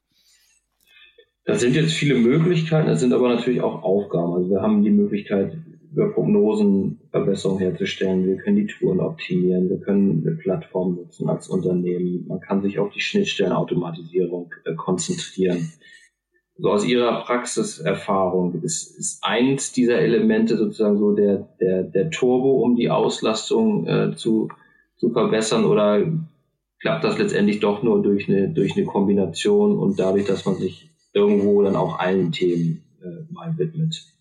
Das 1.46 1.60
sind 1.60 1.76
jetzt 1.76 1.94
viele 1.94 2.16
Möglichkeiten, 2.16 2.88
das 2.88 3.02
sind 3.02 3.12
aber 3.12 3.28
natürlich 3.28 3.62
auch 3.62 3.84
Aufgaben. 3.84 4.34
Also 4.34 4.50
wir 4.50 4.62
haben 4.62 4.82
die 4.82 4.92
Möglichkeit, 4.92 5.58
über 5.94 6.12
Prognosen 6.12 7.00
Verbesserungen 7.12 7.62
herzustellen. 7.62 8.26
Wir 8.26 8.38
können 8.38 8.56
die 8.56 8.66
Touren 8.66 9.00
optimieren. 9.00 9.70
Wir 9.70 9.80
können 9.80 10.24
eine 10.26 10.36
Plattform 10.38 10.96
nutzen 10.96 11.30
als 11.30 11.50
Unternehmen. 11.50 12.26
Man 12.28 12.40
kann 12.40 12.64
sich 12.64 12.80
auf 12.80 12.92
die 12.94 13.02
Schnittstellenautomatisierung 13.02 14.52
äh, 14.66 14.74
konzentrieren. 14.74 15.72
So 16.58 16.72
aus 16.72 16.86
Ihrer 16.86 17.24
Praxiserfahrung 17.24 18.62
ist, 18.62 18.98
ist 18.98 19.24
eins 19.24 19.72
dieser 19.72 20.00
Elemente 20.00 20.56
sozusagen 20.58 21.00
so 21.00 21.16
der, 21.16 21.48
der, 21.60 21.84
der 21.84 22.12
Turbo, 22.12 22.62
um 22.62 22.76
die 22.76 22.90
Auslastung 22.90 23.88
äh, 23.88 24.16
zu, 24.16 24.50
zu 24.98 25.10
verbessern 25.10 25.66
oder 25.66 26.06
klappt 26.80 27.04
das 27.04 27.18
letztendlich 27.18 27.60
doch 27.60 27.82
nur 27.82 28.04
durch 28.04 28.30
eine, 28.30 28.50
durch 28.50 28.78
eine 28.78 28.86
Kombination 28.86 29.78
und 29.78 30.00
dadurch, 30.00 30.26
dass 30.26 30.46
man 30.46 30.56
sich 30.56 30.90
irgendwo 31.14 31.64
dann 31.64 31.76
auch 31.76 31.98
allen 31.98 32.32
Themen 32.32 32.84
äh, 33.02 33.34
mal 33.34 33.58
widmet? 33.58 34.14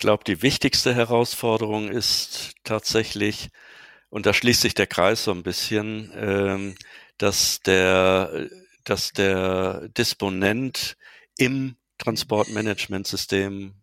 glaube, 0.00 0.24
die 0.24 0.42
wichtigste 0.42 0.92
Herausforderung 0.92 1.88
ist 1.88 2.54
tatsächlich, 2.64 3.50
und 4.08 4.26
da 4.26 4.34
schließt 4.34 4.62
sich 4.62 4.74
der 4.74 4.88
Kreis 4.88 5.22
so 5.22 5.30
ein 5.30 5.44
bisschen, 5.44 6.10
ähm, 6.16 6.74
dass 7.18 7.60
der, 7.60 8.48
dass 8.84 9.12
der 9.12 9.88
Disponent 9.90 10.96
im 11.36 11.76
Transportmanagementsystem 11.98 13.74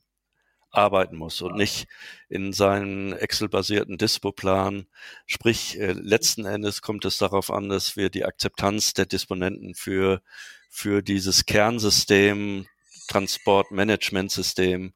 arbeiten 0.72 1.18
muss 1.18 1.42
und 1.42 1.56
nicht 1.56 1.88
in 2.30 2.54
seinen 2.54 3.14
Excel-basierten 3.14 3.98
Dispo-Plan. 3.98 4.86
Sprich, 5.26 5.80
äh, 5.80 5.94
letzten 5.94 6.46
Endes 6.46 6.82
kommt 6.82 7.06
es 7.06 7.18
darauf 7.18 7.52
an, 7.52 7.70
dass 7.70 7.96
wir 7.96 8.10
die 8.10 8.26
Akzeptanz 8.26 8.94
der 8.94 9.06
Disponenten 9.06 9.76
für, 9.76 10.22
für 10.70 11.02
dieses 11.02 11.46
Kernsystem, 11.46 12.68
Transportmanagementsystem 13.08 14.94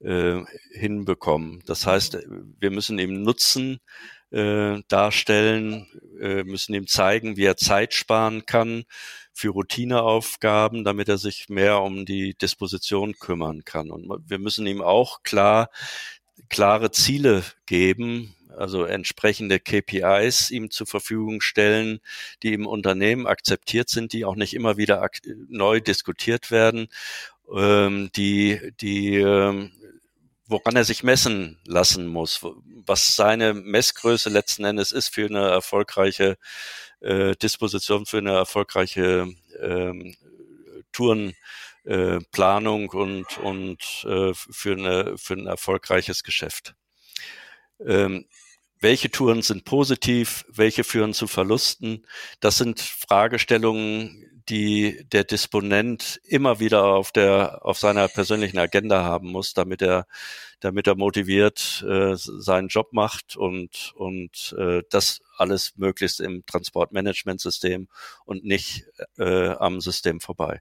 äh, 0.00 0.40
hinbekommen. 0.72 1.62
Das 1.66 1.86
heißt, 1.86 2.18
wir 2.58 2.70
müssen 2.70 2.98
ihm 2.98 3.22
Nutzen 3.22 3.78
äh, 4.30 4.80
darstellen, 4.88 5.86
äh, 6.20 6.42
müssen 6.42 6.74
ihm 6.74 6.88
zeigen, 6.88 7.36
wie 7.36 7.44
er 7.44 7.56
Zeit 7.56 7.94
sparen 7.94 8.44
kann 8.44 8.84
für 9.32 9.50
Routineaufgaben, 9.50 10.84
damit 10.84 11.08
er 11.08 11.18
sich 11.18 11.48
mehr 11.48 11.80
um 11.80 12.04
die 12.06 12.34
Disposition 12.34 13.14
kümmern 13.18 13.64
kann. 13.64 13.90
Und 13.90 14.28
wir 14.28 14.38
müssen 14.38 14.66
ihm 14.66 14.82
auch 14.82 15.22
klar 15.22 15.70
klare 16.48 16.90
Ziele 16.90 17.42
geben, 17.66 18.34
also 18.56 18.84
entsprechende 18.84 19.58
KPIs 19.58 20.50
ihm 20.50 20.70
zur 20.70 20.86
Verfügung 20.86 21.40
stellen, 21.40 22.00
die 22.42 22.52
im 22.52 22.66
Unternehmen 22.66 23.26
akzeptiert 23.26 23.88
sind, 23.88 24.12
die 24.12 24.24
auch 24.24 24.36
nicht 24.36 24.54
immer 24.54 24.76
wieder 24.76 25.08
neu 25.48 25.80
diskutiert 25.80 26.50
werden, 26.50 26.88
ähm, 27.54 28.10
die, 28.14 28.72
die 28.80 29.16
ähm, 29.16 29.72
woran 30.52 30.76
er 30.76 30.84
sich 30.84 31.02
messen 31.02 31.58
lassen 31.66 32.06
muss, 32.06 32.40
was 32.86 33.16
seine 33.16 33.54
Messgröße 33.54 34.30
letzten 34.30 34.64
Endes 34.64 34.92
ist 34.92 35.08
für 35.08 35.26
eine 35.26 35.48
erfolgreiche 35.48 36.38
äh, 37.00 37.34
Disposition, 37.34 38.06
für 38.06 38.18
eine 38.18 38.32
erfolgreiche 38.32 39.26
ähm, 39.60 40.14
Tourenplanung 40.92 42.84
äh, 42.92 42.96
und, 42.96 43.38
und 43.38 44.04
äh, 44.06 44.32
für, 44.34 44.72
eine, 44.72 45.18
für 45.18 45.34
ein 45.34 45.46
erfolgreiches 45.46 46.22
Geschäft. 46.22 46.74
Ähm, 47.84 48.26
welche 48.80 49.10
Touren 49.10 49.42
sind 49.42 49.64
positiv, 49.64 50.44
welche 50.48 50.84
führen 50.84 51.14
zu 51.14 51.28
Verlusten? 51.28 52.06
Das 52.40 52.58
sind 52.58 52.80
Fragestellungen, 52.80 54.31
die 54.48 55.04
der 55.12 55.24
Disponent 55.24 56.20
immer 56.24 56.60
wieder 56.60 56.84
auf 56.84 57.12
der 57.12 57.64
auf 57.64 57.78
seiner 57.78 58.08
persönlichen 58.08 58.58
Agenda 58.58 59.02
haben 59.02 59.30
muss, 59.30 59.54
damit 59.54 59.82
er 59.82 60.06
damit 60.60 60.86
er 60.86 60.96
motiviert 60.96 61.84
äh, 61.88 62.14
seinen 62.14 62.68
Job 62.68 62.92
macht 62.92 63.36
und 63.36 63.92
und 63.96 64.54
äh, 64.58 64.82
das 64.90 65.20
alles 65.36 65.74
möglichst 65.76 66.20
im 66.20 66.44
Transportmanagementsystem 66.46 67.88
und 68.24 68.44
nicht 68.44 68.84
äh, 69.18 69.48
am 69.48 69.80
System 69.80 70.20
vorbei. 70.20 70.60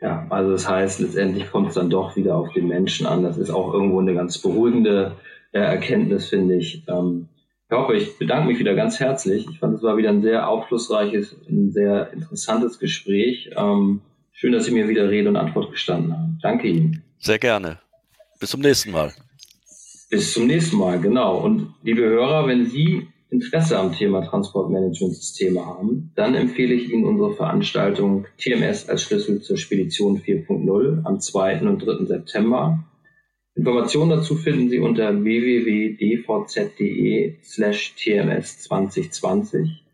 Ja, 0.00 0.26
also 0.30 0.50
das 0.50 0.68
heißt, 0.68 0.98
letztendlich 0.98 1.50
kommt 1.50 1.68
es 1.68 1.74
dann 1.74 1.88
doch 1.88 2.16
wieder 2.16 2.34
auf 2.36 2.52
den 2.52 2.66
Menschen 2.66 3.06
an. 3.06 3.22
Das 3.22 3.38
ist 3.38 3.50
auch 3.50 3.72
irgendwo 3.72 4.00
eine 4.00 4.14
ganz 4.14 4.38
beruhigende 4.38 5.16
äh, 5.52 5.60
Erkenntnis, 5.60 6.28
finde 6.28 6.56
ich. 6.56 6.82
Ähm, 6.88 7.28
ich 7.72 7.78
hoffe, 7.78 7.94
ich 7.94 8.18
bedanke 8.18 8.48
mich 8.48 8.58
wieder 8.58 8.74
ganz 8.74 9.00
herzlich. 9.00 9.46
Ich 9.50 9.58
fand, 9.58 9.74
es 9.74 9.82
war 9.82 9.96
wieder 9.96 10.10
ein 10.10 10.20
sehr 10.20 10.46
aufschlussreiches, 10.46 11.34
ein 11.48 11.72
sehr 11.72 12.12
interessantes 12.12 12.78
Gespräch. 12.78 13.48
Ähm, 13.56 14.02
schön, 14.34 14.52
dass 14.52 14.66
Sie 14.66 14.72
mir 14.72 14.88
wieder 14.88 15.08
Rede 15.08 15.30
und 15.30 15.36
Antwort 15.36 15.70
gestanden 15.70 16.12
haben. 16.12 16.38
Danke 16.42 16.68
Ihnen. 16.68 17.02
Sehr 17.18 17.38
gerne. 17.38 17.78
Bis 18.38 18.50
zum 18.50 18.60
nächsten 18.60 18.90
Mal. 18.90 19.14
Bis 20.10 20.34
zum 20.34 20.48
nächsten 20.48 20.76
Mal, 20.76 21.00
genau. 21.00 21.38
Und 21.38 21.72
liebe 21.82 22.02
Hörer, 22.02 22.46
wenn 22.46 22.66
Sie 22.66 23.08
Interesse 23.30 23.78
am 23.78 23.94
Thema 23.94 24.20
Transportmanagementsysteme 24.20 25.64
haben, 25.64 26.12
dann 26.14 26.34
empfehle 26.34 26.74
ich 26.74 26.90
Ihnen 26.92 27.06
unsere 27.06 27.32
Veranstaltung 27.32 28.26
TMS 28.36 28.90
als 28.90 29.04
Schlüssel 29.04 29.40
zur 29.40 29.56
Spedition 29.56 30.18
4.0 30.20 31.06
am 31.06 31.20
2. 31.20 31.62
und 31.62 31.78
3. 31.78 32.04
September 32.04 32.84
Informationen 33.54 34.10
dazu 34.10 34.36
finden 34.36 34.68
Sie 34.70 34.78
unter 34.78 35.22
www.dvz.de 35.22 35.98
slash 37.42 37.94
tms 37.96 38.60
2020. 38.60 39.84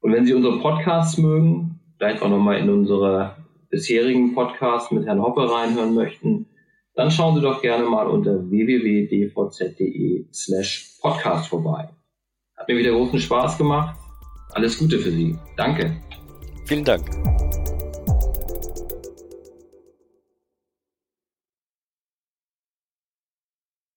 Und 0.00 0.12
wenn 0.12 0.26
Sie 0.26 0.34
unsere 0.34 0.60
Podcasts 0.60 1.18
mögen, 1.18 1.80
vielleicht 1.98 2.22
auch 2.22 2.30
nochmal 2.30 2.58
in 2.58 2.70
unsere 2.70 3.36
bisherigen 3.70 4.34
Podcasts 4.34 4.90
mit 4.90 5.06
Herrn 5.06 5.22
Hoppe 5.22 5.50
reinhören 5.50 5.94
möchten, 5.94 6.46
dann 6.94 7.10
schauen 7.10 7.34
Sie 7.34 7.40
doch 7.42 7.60
gerne 7.60 7.84
mal 7.84 8.06
unter 8.06 8.50
www.dvz.de 8.50 10.26
slash 10.32 10.98
podcast 11.00 11.48
vorbei. 11.48 11.90
Hat 12.56 12.68
mir 12.68 12.76
wieder 12.76 12.92
großen 12.92 13.18
Spaß 13.20 13.58
gemacht. 13.58 13.98
Alles 14.52 14.78
Gute 14.78 14.98
für 14.98 15.10
Sie. 15.10 15.36
Danke. 15.56 15.96
Vielen 16.66 16.84
Dank. 16.84 17.04